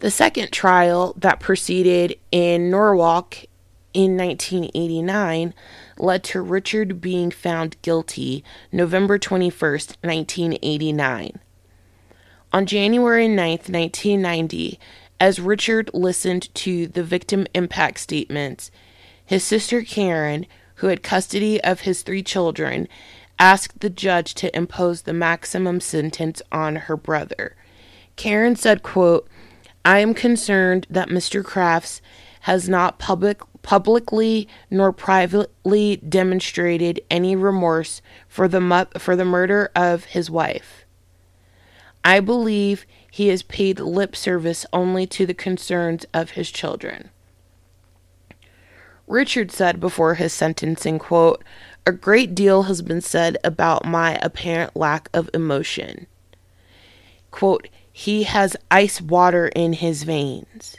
The 0.00 0.10
second 0.10 0.50
trial 0.50 1.14
that 1.16 1.38
proceeded 1.38 2.18
in 2.32 2.70
Norwalk 2.70 3.44
in 3.94 4.16
1989 4.16 5.54
led 5.96 6.24
to 6.24 6.42
Richard 6.42 7.00
being 7.00 7.30
found 7.30 7.80
guilty 7.82 8.42
November 8.72 9.16
21st, 9.16 9.94
1989. 10.02 11.38
On 12.50 12.66
January 12.66 13.28
9th, 13.28 13.70
1990, 13.70 14.80
as 15.20 15.40
Richard 15.40 15.90
listened 15.92 16.54
to 16.56 16.86
the 16.86 17.02
victim 17.02 17.46
impact 17.54 18.00
statements, 18.00 18.70
his 19.24 19.44
sister 19.44 19.82
Karen, 19.82 20.46
who 20.76 20.86
had 20.86 21.02
custody 21.02 21.62
of 21.62 21.80
his 21.80 22.02
three 22.02 22.22
children, 22.22 22.88
asked 23.38 23.80
the 23.80 23.90
judge 23.90 24.34
to 24.34 24.56
impose 24.56 25.02
the 25.02 25.12
maximum 25.12 25.80
sentence 25.80 26.40
on 26.50 26.76
her 26.76 26.96
brother. 26.96 27.56
Karen 28.16 28.56
said, 28.56 28.82
quote, 28.82 29.28
I 29.84 29.98
am 30.00 30.14
concerned 30.14 30.86
that 30.90 31.08
Mr. 31.08 31.44
Crafts 31.44 32.00
has 32.42 32.68
not 32.68 32.98
public, 32.98 33.40
publicly 33.62 34.48
nor 34.70 34.92
privately 34.92 35.96
demonstrated 35.96 37.00
any 37.10 37.36
remorse 37.36 38.02
for 38.28 38.48
the, 38.48 38.60
mu- 38.60 38.98
for 38.98 39.14
the 39.16 39.24
murder 39.24 39.70
of 39.74 40.04
his 40.04 40.30
wife. 40.30 40.84
I 42.04 42.20
believe 42.20 42.86
he 43.18 43.26
has 43.30 43.42
paid 43.42 43.80
lip 43.80 44.14
service 44.14 44.64
only 44.72 45.04
to 45.04 45.26
the 45.26 45.34
concerns 45.34 46.06
of 46.14 46.30
his 46.30 46.52
children. 46.52 47.10
Richard 49.08 49.50
said 49.50 49.80
before 49.80 50.14
his 50.14 50.32
sentencing, 50.32 51.00
quote, 51.00 51.42
A 51.84 51.90
great 51.90 52.32
deal 52.32 52.62
has 52.64 52.80
been 52.80 53.00
said 53.00 53.36
about 53.42 53.84
my 53.84 54.20
apparent 54.22 54.76
lack 54.76 55.08
of 55.12 55.28
emotion. 55.34 56.06
Quote, 57.32 57.66
he 57.92 58.22
has 58.22 58.56
ice 58.70 59.00
water 59.00 59.48
in 59.48 59.72
his 59.72 60.04
veins. 60.04 60.76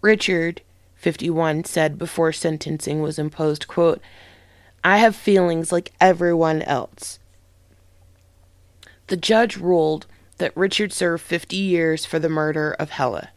Richard, 0.00 0.62
51, 0.94 1.64
said 1.64 1.98
before 1.98 2.32
sentencing 2.32 3.02
was 3.02 3.18
imposed, 3.18 3.68
quote, 3.68 4.00
I 4.82 4.96
have 4.96 5.14
feelings 5.14 5.70
like 5.70 5.92
everyone 6.00 6.62
else. 6.62 7.18
The 9.08 9.18
judge 9.18 9.58
ruled 9.58 10.06
that 10.38 10.56
Richard 10.56 10.92
served 10.92 11.22
50 11.22 11.56
years 11.56 12.04
for 12.04 12.18
the 12.18 12.28
murder 12.28 12.74
of 12.78 12.90
Helle. 12.90 13.28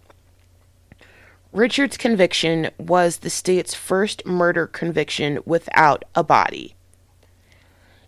Richard's 1.52 1.98
conviction 1.98 2.70
was 2.78 3.18
the 3.18 3.30
state's 3.30 3.74
first 3.74 4.26
murder 4.26 4.68
conviction 4.68 5.40
without 5.46 6.06
a 6.16 6.24
body. 6.24 6.76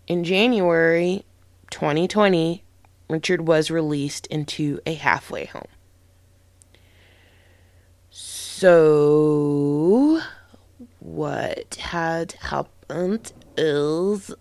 In 0.07 0.23
January 0.23 1.25
2020, 1.71 2.63
Richard 3.09 3.47
was 3.47 3.69
released 3.69 4.27
into 4.27 4.79
a 4.85 4.93
halfway 4.93 5.45
home. 5.45 5.67
So, 8.09 10.21
what 10.99 11.75
had 11.75 12.33
happened 12.33 13.33
is 13.57 14.33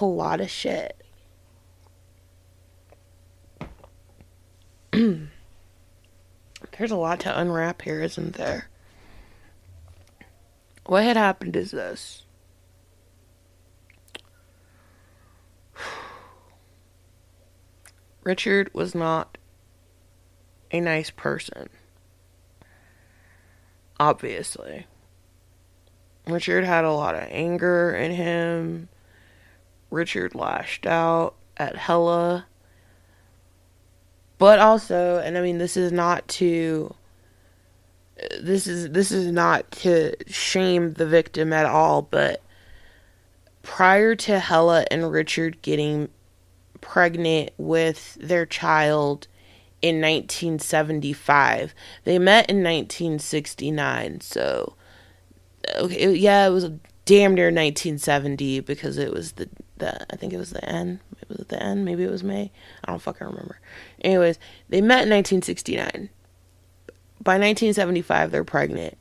a 0.00 0.04
lot 0.04 0.40
of 0.40 0.50
shit. 0.50 0.97
There's 6.76 6.90
a 6.90 6.96
lot 6.96 7.20
to 7.20 7.38
unwrap 7.38 7.82
here, 7.82 8.02
isn't 8.02 8.34
there? 8.34 8.68
What 10.86 11.04
had 11.04 11.16
happened 11.16 11.54
is 11.54 11.70
this. 11.70 12.24
Richard 18.24 18.74
was 18.74 18.94
not 18.94 19.38
a 20.72 20.80
nice 20.80 21.10
person. 21.10 21.68
Obviously. 24.00 24.86
Richard 26.26 26.64
had 26.64 26.84
a 26.84 26.92
lot 26.92 27.14
of 27.14 27.22
anger 27.30 27.94
in 27.94 28.10
him. 28.12 28.88
Richard 29.90 30.34
lashed 30.34 30.86
out 30.86 31.34
at 31.56 31.76
Helle 31.76 32.44
but 34.38 34.58
also 34.58 35.18
and 35.18 35.36
i 35.36 35.40
mean 35.40 35.58
this 35.58 35.76
is 35.76 35.92
not 35.92 36.26
to 36.28 36.94
this 38.40 38.66
is 38.66 38.90
this 38.90 39.12
is 39.12 39.30
not 39.30 39.70
to 39.70 40.14
shame 40.26 40.94
the 40.94 41.06
victim 41.06 41.52
at 41.52 41.66
all 41.66 42.02
but 42.02 42.42
prior 43.62 44.14
to 44.14 44.38
Helle 44.38 44.84
and 44.90 45.10
Richard 45.10 45.60
getting 45.62 46.08
pregnant 46.80 47.50
with 47.58 48.16
their 48.20 48.46
child 48.46 49.28
in 49.82 50.00
1975 50.00 51.74
they 52.04 52.18
met 52.18 52.48
in 52.48 52.56
1969 52.56 54.20
so 54.20 54.74
okay 55.76 56.14
yeah 56.14 56.46
it 56.46 56.50
was 56.50 56.70
damn 57.04 57.34
near 57.34 57.46
1970 57.46 58.60
because 58.60 58.98
it 58.98 59.12
was 59.12 59.32
the, 59.32 59.48
the 59.76 60.12
I 60.12 60.16
think 60.16 60.32
it 60.32 60.38
was 60.38 60.50
the 60.50 60.64
end 60.68 61.00
it 61.20 61.28
was 61.28 61.46
the 61.46 61.62
end 61.62 61.84
maybe 61.84 62.02
it 62.02 62.10
was 62.10 62.24
May 62.24 62.50
I 62.84 62.90
don't 62.90 63.02
fucking 63.02 63.26
remember 63.26 63.60
Anyways, 64.02 64.38
they 64.68 64.80
met 64.80 65.06
in 65.06 65.10
1969. 65.10 66.10
By 67.20 67.32
1975, 67.32 68.30
they're 68.30 68.44
pregnant. 68.44 68.96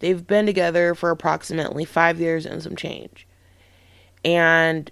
They've 0.00 0.26
been 0.26 0.46
together 0.46 0.94
for 0.94 1.10
approximately 1.10 1.84
five 1.84 2.20
years 2.20 2.44
and 2.44 2.62
some 2.62 2.76
change. 2.76 3.26
And 4.24 4.90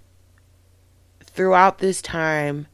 throughout 1.23 1.79
this 1.79 2.01
time, 2.01 2.67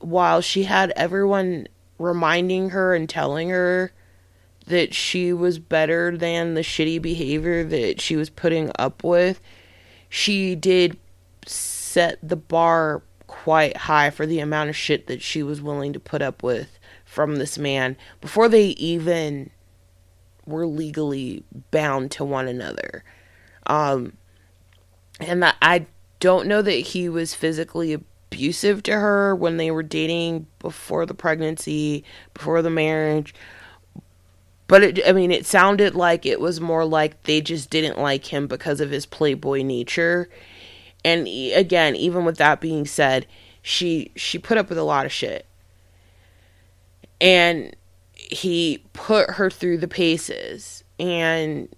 while 0.00 0.40
she 0.40 0.64
had 0.64 0.92
everyone 0.96 1.68
reminding 1.98 2.70
her 2.70 2.94
and 2.94 3.08
telling 3.08 3.50
her 3.50 3.92
that 4.66 4.94
she 4.94 5.32
was 5.32 5.58
better 5.58 6.16
than 6.16 6.54
the 6.54 6.60
shitty 6.60 7.00
behavior 7.00 7.64
that 7.64 8.00
she 8.00 8.16
was 8.16 8.30
putting 8.30 8.70
up 8.78 9.02
with, 9.02 9.40
she 10.08 10.54
did 10.54 10.98
set 11.46 12.18
the 12.22 12.36
bar 12.36 13.02
quite 13.28 13.76
high 13.76 14.10
for 14.10 14.26
the 14.26 14.40
amount 14.40 14.70
of 14.70 14.76
shit 14.76 15.06
that 15.06 15.22
she 15.22 15.44
was 15.44 15.62
willing 15.62 15.92
to 15.92 16.00
put 16.00 16.20
up 16.20 16.42
with 16.42 16.80
from 17.04 17.36
this 17.36 17.56
man 17.56 17.96
before 18.20 18.48
they 18.48 18.68
even 18.70 19.50
were 20.44 20.66
legally 20.66 21.44
bound 21.70 22.10
to 22.10 22.24
one 22.24 22.48
another. 22.48 23.04
Um, 23.66 24.14
and 25.20 25.42
that 25.42 25.56
I 25.62 25.86
don't 26.18 26.48
know 26.48 26.62
that 26.62 26.70
he 26.72 27.08
was 27.08 27.34
physically 27.34 27.92
abusive 27.92 28.82
to 28.84 28.92
her 28.92 29.36
when 29.36 29.56
they 29.56 29.70
were 29.70 29.82
dating 29.82 30.46
before 30.58 31.06
the 31.06 31.14
pregnancy, 31.14 32.04
before 32.34 32.62
the 32.62 32.70
marriage. 32.70 33.34
But 34.66 34.82
it, 34.82 35.08
I 35.08 35.12
mean, 35.12 35.30
it 35.30 35.46
sounded 35.46 35.94
like 35.94 36.26
it 36.26 36.40
was 36.40 36.60
more 36.60 36.84
like 36.84 37.22
they 37.22 37.40
just 37.40 37.70
didn't 37.70 37.98
like 37.98 38.26
him 38.26 38.46
because 38.46 38.80
of 38.80 38.90
his 38.90 39.06
playboy 39.06 39.62
nature. 39.62 40.28
And 41.04 41.26
again, 41.26 41.96
even 41.96 42.24
with 42.24 42.36
that 42.38 42.60
being 42.60 42.86
said, 42.86 43.26
she 43.62 44.10
she 44.16 44.38
put 44.38 44.58
up 44.58 44.68
with 44.68 44.78
a 44.78 44.82
lot 44.82 45.06
of 45.06 45.12
shit. 45.12 45.46
And 47.20 47.74
he 48.14 48.84
put 48.92 49.30
her 49.30 49.50
through 49.50 49.78
the 49.78 49.88
paces 49.88 50.84
and 50.98 51.68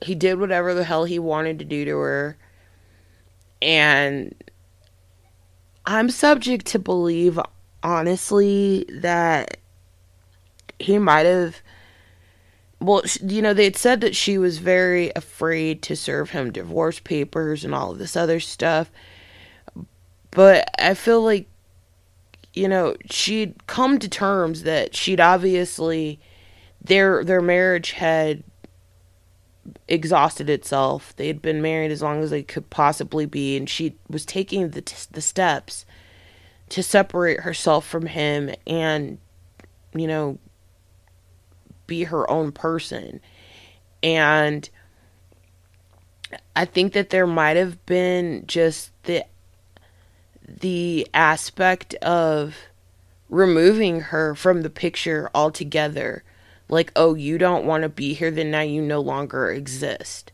he 0.00 0.14
did 0.14 0.38
whatever 0.38 0.74
the 0.74 0.84
hell 0.84 1.04
he 1.04 1.18
wanted 1.18 1.58
to 1.58 1.64
do 1.64 1.84
to 1.84 1.96
her. 1.96 2.36
And 3.60 4.34
I'm 5.84 6.10
subject 6.10 6.66
to 6.66 6.78
believe, 6.78 7.40
honestly, 7.82 8.84
that 8.90 9.56
he 10.78 10.98
might 10.98 11.26
have. 11.26 11.60
Well, 12.80 13.02
you 13.22 13.42
know, 13.42 13.54
they 13.54 13.64
had 13.64 13.76
said 13.76 14.00
that 14.02 14.14
she 14.14 14.38
was 14.38 14.58
very 14.58 15.10
afraid 15.16 15.82
to 15.82 15.96
serve 15.96 16.30
him 16.30 16.52
divorce 16.52 17.00
papers 17.00 17.64
and 17.64 17.74
all 17.74 17.90
of 17.90 17.98
this 17.98 18.16
other 18.16 18.38
stuff. 18.38 18.90
But 20.30 20.70
I 20.78 20.94
feel 20.94 21.22
like, 21.22 21.48
you 22.54 22.68
know, 22.68 22.94
she'd 23.10 23.66
come 23.66 23.98
to 23.98 24.08
terms 24.08 24.62
that 24.62 24.94
she'd 24.94 25.20
obviously 25.20 26.20
their 26.80 27.24
their 27.24 27.42
marriage 27.42 27.92
had 27.92 28.44
exhausted 29.88 30.48
itself. 30.48 31.14
They 31.16 31.26
had 31.26 31.42
been 31.42 31.60
married 31.60 31.90
as 31.90 32.02
long 32.02 32.22
as 32.22 32.30
they 32.30 32.42
could 32.42 32.70
possibly 32.70 33.26
be, 33.26 33.56
and 33.56 33.68
she 33.68 33.96
was 34.08 34.24
taking 34.24 34.70
the 34.70 35.08
the 35.10 35.20
steps 35.20 35.84
to 36.68 36.82
separate 36.82 37.40
herself 37.40 37.86
from 37.86 38.06
him 38.06 38.54
and, 38.66 39.18
you 39.94 40.06
know, 40.06 40.38
be 41.88 42.04
her 42.04 42.30
own 42.30 42.52
person. 42.52 43.20
And 44.00 44.70
I 46.54 46.64
think 46.64 46.92
that 46.92 47.10
there 47.10 47.26
might 47.26 47.56
have 47.56 47.84
been 47.84 48.44
just 48.46 48.92
the 49.02 49.24
the 50.46 51.06
aspect 51.12 51.94
of 51.96 52.54
removing 53.28 54.00
her 54.00 54.34
from 54.36 54.62
the 54.62 54.70
picture 54.70 55.28
altogether 55.34 56.22
like, 56.68 56.92
oh, 56.96 57.14
you 57.14 57.38
don't 57.38 57.64
want 57.64 57.82
to 57.82 57.88
be 57.88 58.14
here, 58.14 58.30
then 58.30 58.50
now 58.50 58.60
you 58.60 58.82
no 58.82 59.00
longer 59.00 59.50
exist. 59.50 60.32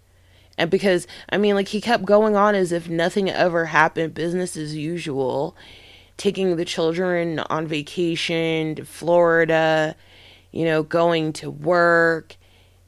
And 0.57 0.71
because, 0.71 1.07
I 1.29 1.37
mean, 1.37 1.55
like, 1.55 1.69
he 1.69 1.81
kept 1.81 2.05
going 2.05 2.37
on 2.37 2.55
as 2.55 2.73
if 2.73 2.89
nothing 2.89 3.31
ever 3.31 3.67
happened, 3.67 4.15
business 4.15 4.57
as 4.57 4.77
usual, 4.77 5.57
taking 6.17 6.57
the 6.57 6.65
children 6.65 7.41
on 7.41 7.67
vacation 7.67 8.77
to 8.77 8.85
Florida, 8.85 9.97
you 10.55 10.65
know, 10.65 10.83
going 10.83 11.33
to 11.35 11.51
work, 11.51 12.37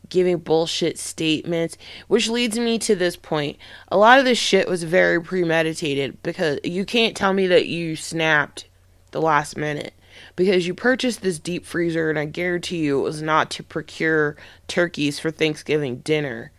giving 0.09 0.39
bullshit 0.39 0.99
statements, 0.99 1.77
which 2.07 2.29
leads 2.29 2.57
me 2.59 2.79
to 2.79 2.95
this 2.95 3.17
point. 3.17 3.59
A 3.89 3.97
lot 3.97 4.21
of 4.21 4.25
this 4.25 4.39
shit 4.39 4.69
was 4.69 4.85
very 4.85 5.21
premeditated 5.21 6.23
because 6.23 6.61
you 6.63 6.85
can't 6.85 7.17
tell 7.17 7.33
me 7.33 7.49
that 7.49 7.67
you 7.67 7.97
snapped 7.97 8.69
the 9.11 9.21
last 9.21 9.57
minute 9.57 9.95
because 10.37 10.67
you 10.67 10.75
purchased 10.75 11.23
this 11.23 11.39
deep 11.39 11.67
freezer 11.67 12.09
and 12.09 12.19
I 12.19 12.25
guarantee 12.25 12.79
you 12.79 13.01
it 13.01 13.03
was 13.03 13.21
not 13.21 13.51
to 13.53 13.63
procure 13.63 14.37
turkeys 14.69 15.19
for 15.19 15.31
Thanksgiving 15.31 15.99
dinner. 15.99 16.53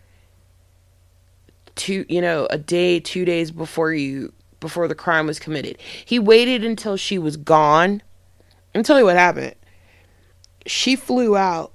Two, 1.74 2.04
you 2.08 2.20
know, 2.20 2.46
a 2.50 2.58
day, 2.58 3.00
2 3.00 3.24
days 3.24 3.50
before 3.50 3.94
you 3.94 4.32
before 4.60 4.88
the 4.88 4.94
crime 4.94 5.26
was 5.26 5.38
committed. 5.38 5.78
He 6.04 6.18
waited 6.18 6.64
until 6.64 6.96
she 6.96 7.16
was 7.16 7.36
gone. 7.36 8.02
I'll 8.74 8.82
tell 8.82 8.98
you 8.98 9.04
what 9.04 9.16
happened. 9.16 9.54
She 10.68 10.96
flew 10.96 11.36
out. 11.36 11.72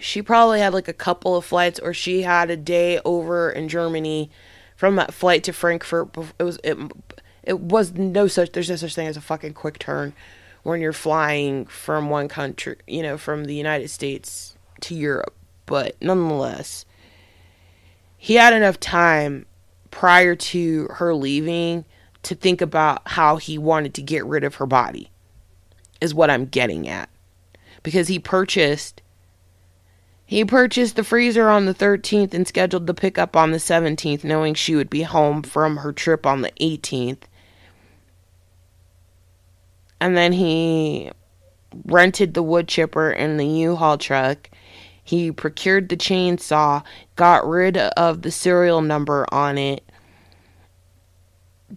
She 0.00 0.22
probably 0.22 0.60
had 0.60 0.72
like 0.72 0.86
a 0.86 0.92
couple 0.92 1.36
of 1.36 1.44
flights 1.44 1.80
or 1.80 1.92
she 1.92 2.22
had 2.22 2.50
a 2.50 2.56
day 2.56 3.00
over 3.04 3.50
in 3.50 3.68
Germany 3.68 4.30
from 4.76 4.96
that 4.96 5.12
flight 5.12 5.42
to 5.44 5.52
Frankfurt. 5.52 6.16
It 6.38 6.44
was 6.44 6.58
it, 6.62 6.78
it 7.42 7.60
was 7.60 7.92
no 7.94 8.28
such 8.28 8.52
there's 8.52 8.70
no 8.70 8.76
such 8.76 8.94
thing 8.94 9.08
as 9.08 9.16
a 9.16 9.20
fucking 9.20 9.54
quick 9.54 9.78
turn 9.78 10.12
when 10.62 10.80
you're 10.80 10.92
flying 10.92 11.66
from 11.66 12.08
one 12.08 12.28
country, 12.28 12.76
you 12.86 13.02
know, 13.02 13.18
from 13.18 13.44
the 13.44 13.54
United 13.54 13.88
States 13.88 14.56
to 14.80 14.94
Europe. 14.94 15.34
But 15.66 15.96
nonetheless, 16.00 16.86
he 18.16 18.34
had 18.34 18.52
enough 18.52 18.80
time 18.80 19.46
prior 19.90 20.34
to 20.34 20.86
her 20.92 21.14
leaving 21.14 21.84
to 22.22 22.34
think 22.34 22.60
about 22.60 23.02
how 23.06 23.36
he 23.36 23.58
wanted 23.58 23.94
to 23.94 24.02
get 24.02 24.24
rid 24.24 24.44
of 24.44 24.56
her 24.56 24.66
body, 24.66 25.10
is 26.00 26.14
what 26.14 26.30
I'm 26.30 26.46
getting 26.46 26.88
at. 26.88 27.09
Because 27.82 28.08
he 28.08 28.18
purchased. 28.18 29.02
He 30.26 30.44
purchased 30.44 30.96
the 30.96 31.04
freezer 31.04 31.48
on 31.48 31.66
the 31.66 31.74
13th 31.74 32.34
and 32.34 32.46
scheduled 32.46 32.86
the 32.86 32.94
pickup 32.94 33.36
on 33.36 33.50
the 33.50 33.58
17th, 33.58 34.22
knowing 34.22 34.54
she 34.54 34.76
would 34.76 34.90
be 34.90 35.02
home 35.02 35.42
from 35.42 35.78
her 35.78 35.92
trip 35.92 36.24
on 36.24 36.42
the 36.42 36.52
18th 36.60 37.22
and 40.00 40.16
then 40.16 40.32
he 40.32 41.10
rented 41.84 42.34
the 42.34 42.42
wood 42.42 42.66
chipper 42.66 43.10
and 43.10 43.38
the 43.38 43.46
U-Haul 43.46 43.98
truck. 43.98 44.48
He 45.04 45.30
procured 45.30 45.88
the 45.88 45.96
chainsaw, 45.96 46.82
got 47.16 47.46
rid 47.46 47.76
of 47.76 48.22
the 48.22 48.30
serial 48.30 48.80
number 48.80 49.26
on 49.30 49.58
it. 49.58 49.84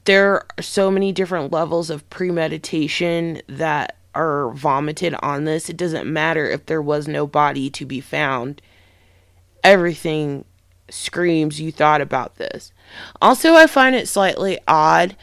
There 0.06 0.36
are 0.36 0.62
so 0.62 0.90
many 0.90 1.12
different 1.12 1.52
levels 1.52 1.90
of 1.90 2.10
premeditation 2.10 3.42
that 3.48 3.98
are 4.16 4.50
vomited 4.52 5.16
on 5.22 5.46
this. 5.46 5.70
It 5.70 5.78
doesn't 5.78 6.12
matter 6.12 6.50
if 6.50 6.66
there 6.66 6.82
was 6.82 7.08
no 7.08 7.28
body 7.28 7.70
to 7.72 7.86
be 7.86 8.02
found. 8.02 8.62
Everything 9.64 10.46
screams 10.90 11.60
you 11.60 11.72
thought 11.72 12.02
about 12.02 12.36
this. 12.36 12.72
Also, 13.22 13.54
I 13.54 13.68
find 13.68 13.96
it 13.96 14.08
slightly 14.08 14.60
odd 14.68 15.16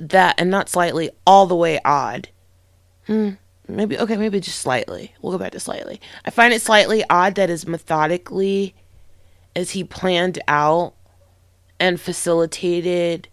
that 0.00 0.34
and 0.38 0.50
not 0.50 0.68
slightly 0.68 1.10
all 1.26 1.46
the 1.46 1.56
way 1.56 1.78
odd. 1.84 2.28
Hmm. 3.06 3.30
Maybe 3.66 3.98
okay, 3.98 4.16
maybe 4.16 4.40
just 4.40 4.60
slightly. 4.60 5.14
We'll 5.20 5.32
go 5.32 5.38
back 5.38 5.52
to 5.52 5.60
slightly. 5.60 6.00
I 6.24 6.30
find 6.30 6.52
it 6.52 6.60
slightly 6.60 7.02
odd 7.08 7.34
that 7.36 7.50
as 7.50 7.66
methodically 7.66 8.74
as 9.56 9.70
he 9.70 9.84
planned 9.84 10.38
out 10.48 10.94
and 11.80 12.00
facilitated 12.00 13.28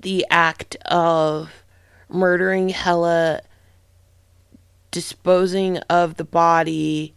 the 0.00 0.26
act 0.30 0.76
of 0.86 1.61
murdering 2.12 2.68
Helle, 2.68 3.40
disposing 4.90 5.78
of 5.78 6.16
the 6.16 6.24
body, 6.24 7.14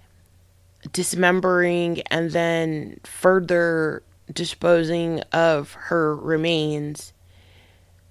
dismembering, 0.91 2.01
and 2.11 2.31
then 2.31 2.99
further 3.03 4.03
disposing 4.33 5.21
of 5.31 5.73
her 5.73 6.15
remains 6.15 7.13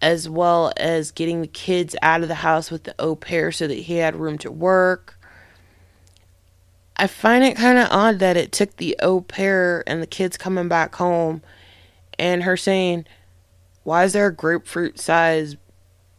as 0.05 0.29
well 0.29 0.71
as 0.77 1.11
getting 1.11 1.41
the 1.41 1.47
kids 1.47 1.97
out 2.03 2.21
of 2.21 2.29
the 2.29 2.35
house 2.35 2.71
with 2.71 2.85
the 2.85 2.95
au 2.99 3.17
pair 3.17 3.51
so 3.51 3.67
that 3.67 3.75
he 3.75 3.97
had 3.97 4.15
room 4.15 4.37
to 4.37 4.51
work. 4.51 5.19
I 6.97 7.07
find 7.07 7.43
it 7.43 7.57
kind 7.57 7.79
of 7.79 7.89
odd 7.91 8.19
that 8.19 8.37
it 8.37 8.53
took 8.53 8.77
the 8.77 8.97
au 9.01 9.23
pair 9.23 9.83
and 9.87 10.03
the 10.03 10.07
kids 10.07 10.37
coming 10.37 10.69
back 10.69 10.95
home 10.97 11.43
and 12.19 12.43
her 12.43 12.57
saying, 12.57 13.07
Why 13.83 14.05
is 14.05 14.13
there 14.13 14.27
a 14.27 14.35
grapefruit 14.35 15.01
size 15.01 15.57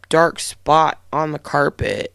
dark 0.08 0.38
spot 0.38 1.00
on 1.12 1.32
the 1.32 1.38
carpet? 1.38 2.12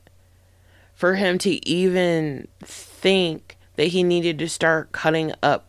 For 0.94 1.16
him 1.16 1.38
to 1.40 1.68
even 1.68 2.48
think 2.64 3.58
that 3.76 3.88
he 3.88 4.04
needed 4.04 4.38
to 4.40 4.48
start 4.48 4.92
cutting 4.92 5.34
up 5.42 5.68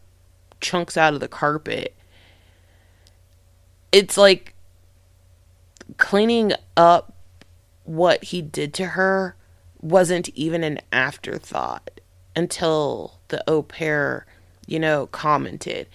chunks 0.60 0.96
out 0.96 1.14
of 1.14 1.20
the 1.20 1.28
carpet. 1.28 1.94
It's 3.90 4.16
like 4.16 4.54
cleaning 5.96 6.52
up 6.76 7.14
what 7.84 8.24
he 8.24 8.42
did 8.42 8.74
to 8.74 8.86
her 8.88 9.36
wasn't 9.80 10.28
even 10.30 10.62
an 10.62 10.80
afterthought 10.92 12.00
until 12.36 13.18
the 13.28 13.42
au 13.50 13.62
pair, 13.62 14.26
you 14.66 14.78
know, 14.78 15.06
commented. 15.06 15.88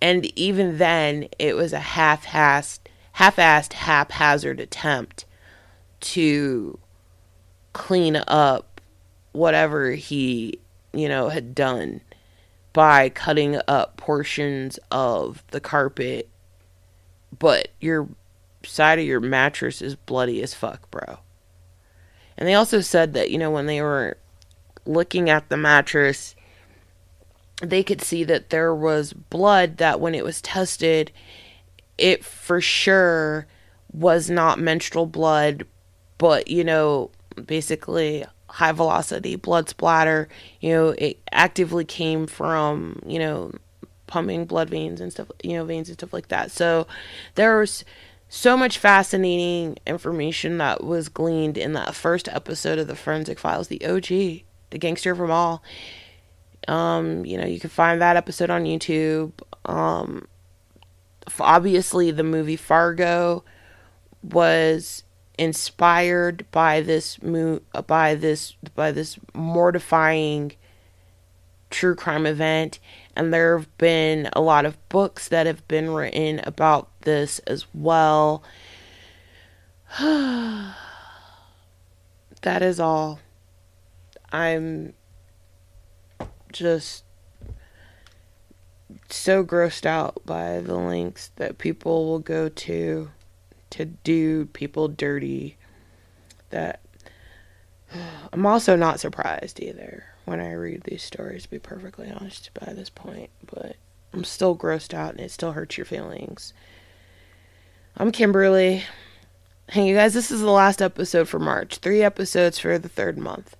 And 0.00 0.26
even 0.38 0.78
then, 0.78 1.28
it 1.38 1.56
was 1.56 1.72
a 1.72 1.78
half-assed, 1.78 2.80
half-assed, 3.12 3.72
haphazard 3.72 4.60
attempt 4.60 5.26
to 6.02 6.78
clean 7.72 8.16
up 8.16 8.80
whatever 9.32 9.92
he, 9.92 10.58
you 10.92 11.08
know, 11.08 11.28
had 11.28 11.54
done 11.54 12.00
by 12.72 13.08
cutting 13.08 13.60
up 13.68 13.96
portions 13.96 14.78
of 14.90 15.42
the 15.50 15.60
carpet. 15.60 16.28
But 17.38 17.68
you're 17.80 18.08
side 18.64 18.98
of 18.98 19.04
your 19.04 19.20
mattress 19.20 19.82
is 19.82 19.96
bloody 19.96 20.42
as 20.42 20.54
fuck, 20.54 20.90
bro. 20.90 21.18
And 22.36 22.48
they 22.48 22.54
also 22.54 22.80
said 22.80 23.12
that, 23.14 23.30
you 23.30 23.38
know, 23.38 23.50
when 23.50 23.66
they 23.66 23.82
were 23.82 24.16
looking 24.86 25.30
at 25.30 25.48
the 25.48 25.56
mattress, 25.56 26.34
they 27.60 27.82
could 27.82 28.02
see 28.02 28.24
that 28.24 28.50
there 28.50 28.74
was 28.74 29.12
blood 29.12 29.76
that 29.78 30.00
when 30.00 30.14
it 30.14 30.24
was 30.24 30.42
tested, 30.42 31.12
it 31.98 32.24
for 32.24 32.60
sure 32.60 33.46
was 33.92 34.30
not 34.30 34.58
menstrual 34.58 35.06
blood, 35.06 35.66
but, 36.22 36.46
you 36.46 36.62
know, 36.62 37.10
basically 37.46 38.24
high 38.46 38.70
velocity 38.70 39.34
blood 39.34 39.68
splatter. 39.68 40.28
You 40.60 40.70
know, 40.70 40.88
it 40.90 41.18
actively 41.32 41.84
came 41.84 42.28
from, 42.28 43.00
you 43.04 43.18
know, 43.18 43.50
pumping 44.06 44.44
blood 44.44 44.70
veins 44.70 45.00
and 45.00 45.12
stuff, 45.12 45.32
you 45.42 45.54
know, 45.54 45.64
veins 45.64 45.88
and 45.88 45.98
stuff 45.98 46.12
like 46.12 46.28
that. 46.28 46.52
So 46.52 46.86
there 47.34 47.58
was 47.58 47.84
so 48.28 48.56
much 48.56 48.78
fascinating 48.78 49.78
information 49.84 50.58
that 50.58 50.84
was 50.84 51.08
gleaned 51.08 51.58
in 51.58 51.72
that 51.72 51.92
first 51.92 52.28
episode 52.28 52.78
of 52.78 52.86
the 52.86 52.94
Forensic 52.94 53.40
Files, 53.40 53.66
the 53.66 53.84
OG, 53.84 54.06
the 54.70 54.78
gangster 54.78 55.16
from 55.16 55.32
all. 55.32 55.60
Um, 56.68 57.26
you 57.26 57.36
know, 57.36 57.46
you 57.46 57.58
can 57.58 57.68
find 57.68 58.00
that 58.00 58.16
episode 58.16 58.48
on 58.48 58.62
YouTube. 58.62 59.32
Um, 59.64 60.28
obviously, 61.40 62.12
the 62.12 62.22
movie 62.22 62.54
Fargo 62.54 63.42
was 64.22 65.02
inspired 65.38 66.44
by 66.50 66.80
this 66.80 67.18
by 67.86 68.14
this 68.14 68.52
by 68.74 68.92
this 68.92 69.18
mortifying 69.34 70.52
true 71.70 71.94
crime 71.94 72.26
event. 72.26 72.78
And 73.16 73.32
there 73.32 73.58
have 73.58 73.76
been 73.78 74.28
a 74.34 74.40
lot 74.40 74.64
of 74.64 74.88
books 74.88 75.28
that 75.28 75.46
have 75.46 75.66
been 75.68 75.90
written 75.90 76.40
about 76.44 76.88
this 77.02 77.38
as 77.40 77.66
well. 77.74 78.42
That 82.42 82.60
is 82.60 82.80
all. 82.80 83.20
I'm 84.32 84.94
just 86.52 87.04
so 89.08 89.44
grossed 89.44 89.86
out 89.86 90.20
by 90.26 90.58
the 90.58 90.74
links 90.76 91.30
that 91.36 91.58
people 91.58 92.06
will 92.06 92.18
go 92.18 92.48
to 92.48 93.10
to 93.72 93.86
do 93.86 94.46
people 94.46 94.88
dirty 94.88 95.56
that 96.50 96.80
I'm 98.32 98.46
also 98.46 98.76
not 98.76 99.00
surprised 99.00 99.60
either 99.60 100.04
when 100.24 100.40
I 100.40 100.52
read 100.52 100.82
these 100.84 101.02
stories, 101.02 101.44
to 101.44 101.50
be 101.50 101.58
perfectly 101.58 102.10
honest 102.10 102.50
by 102.54 102.72
this 102.72 102.90
point, 102.90 103.30
but 103.44 103.76
I'm 104.12 104.24
still 104.24 104.56
grossed 104.56 104.94
out 104.94 105.12
and 105.12 105.20
it 105.20 105.30
still 105.30 105.52
hurts 105.52 105.76
your 105.76 105.84
feelings. 105.84 106.52
I'm 107.96 108.12
Kimberly. 108.12 108.84
Hey, 109.68 109.88
you 109.88 109.94
guys, 109.94 110.14
this 110.14 110.30
is 110.30 110.40
the 110.40 110.50
last 110.50 110.80
episode 110.80 111.28
for 111.28 111.38
March. 111.38 111.78
Three 111.78 112.02
episodes 112.02 112.58
for 112.58 112.78
the 112.78 112.88
third 112.88 113.18
month 113.18 113.56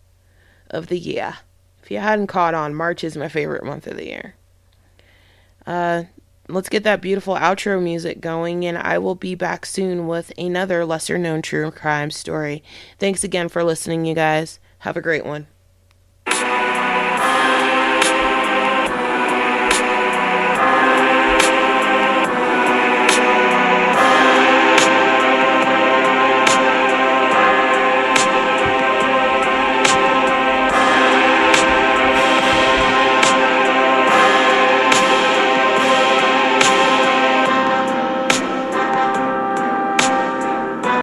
of 0.71 0.87
the 0.87 0.99
year. 0.99 1.35
If 1.83 1.91
you 1.91 1.99
hadn't 1.99 2.29
caught 2.29 2.55
on, 2.55 2.75
March 2.75 3.03
is 3.03 3.17
my 3.17 3.29
favorite 3.29 3.65
month 3.65 3.87
of 3.87 3.97
the 3.97 4.07
year. 4.07 4.35
Uh, 5.67 6.05
let's 6.53 6.69
get 6.69 6.85
that 6.85 7.01
beautiful 7.01 7.35
outro 7.35 7.83
music 7.83 8.21
going, 8.21 8.65
and 8.65 8.79
I 8.79 8.99
will 8.99 9.15
be 9.15 9.35
back 9.35 9.67
soon 9.67 10.07
with 10.07 10.33
another 10.39 10.85
lesser 10.85 11.19
known 11.19 11.43
true 11.43 11.71
crime 11.71 12.11
story. 12.11 12.63
Thanks 12.99 13.25
again 13.25 13.49
for 13.49 13.65
listening, 13.65 14.05
you 14.05 14.15
guys. 14.15 14.59
Have 14.81 14.97
a 14.97 15.03
great 15.03 15.25
one. 15.25 15.47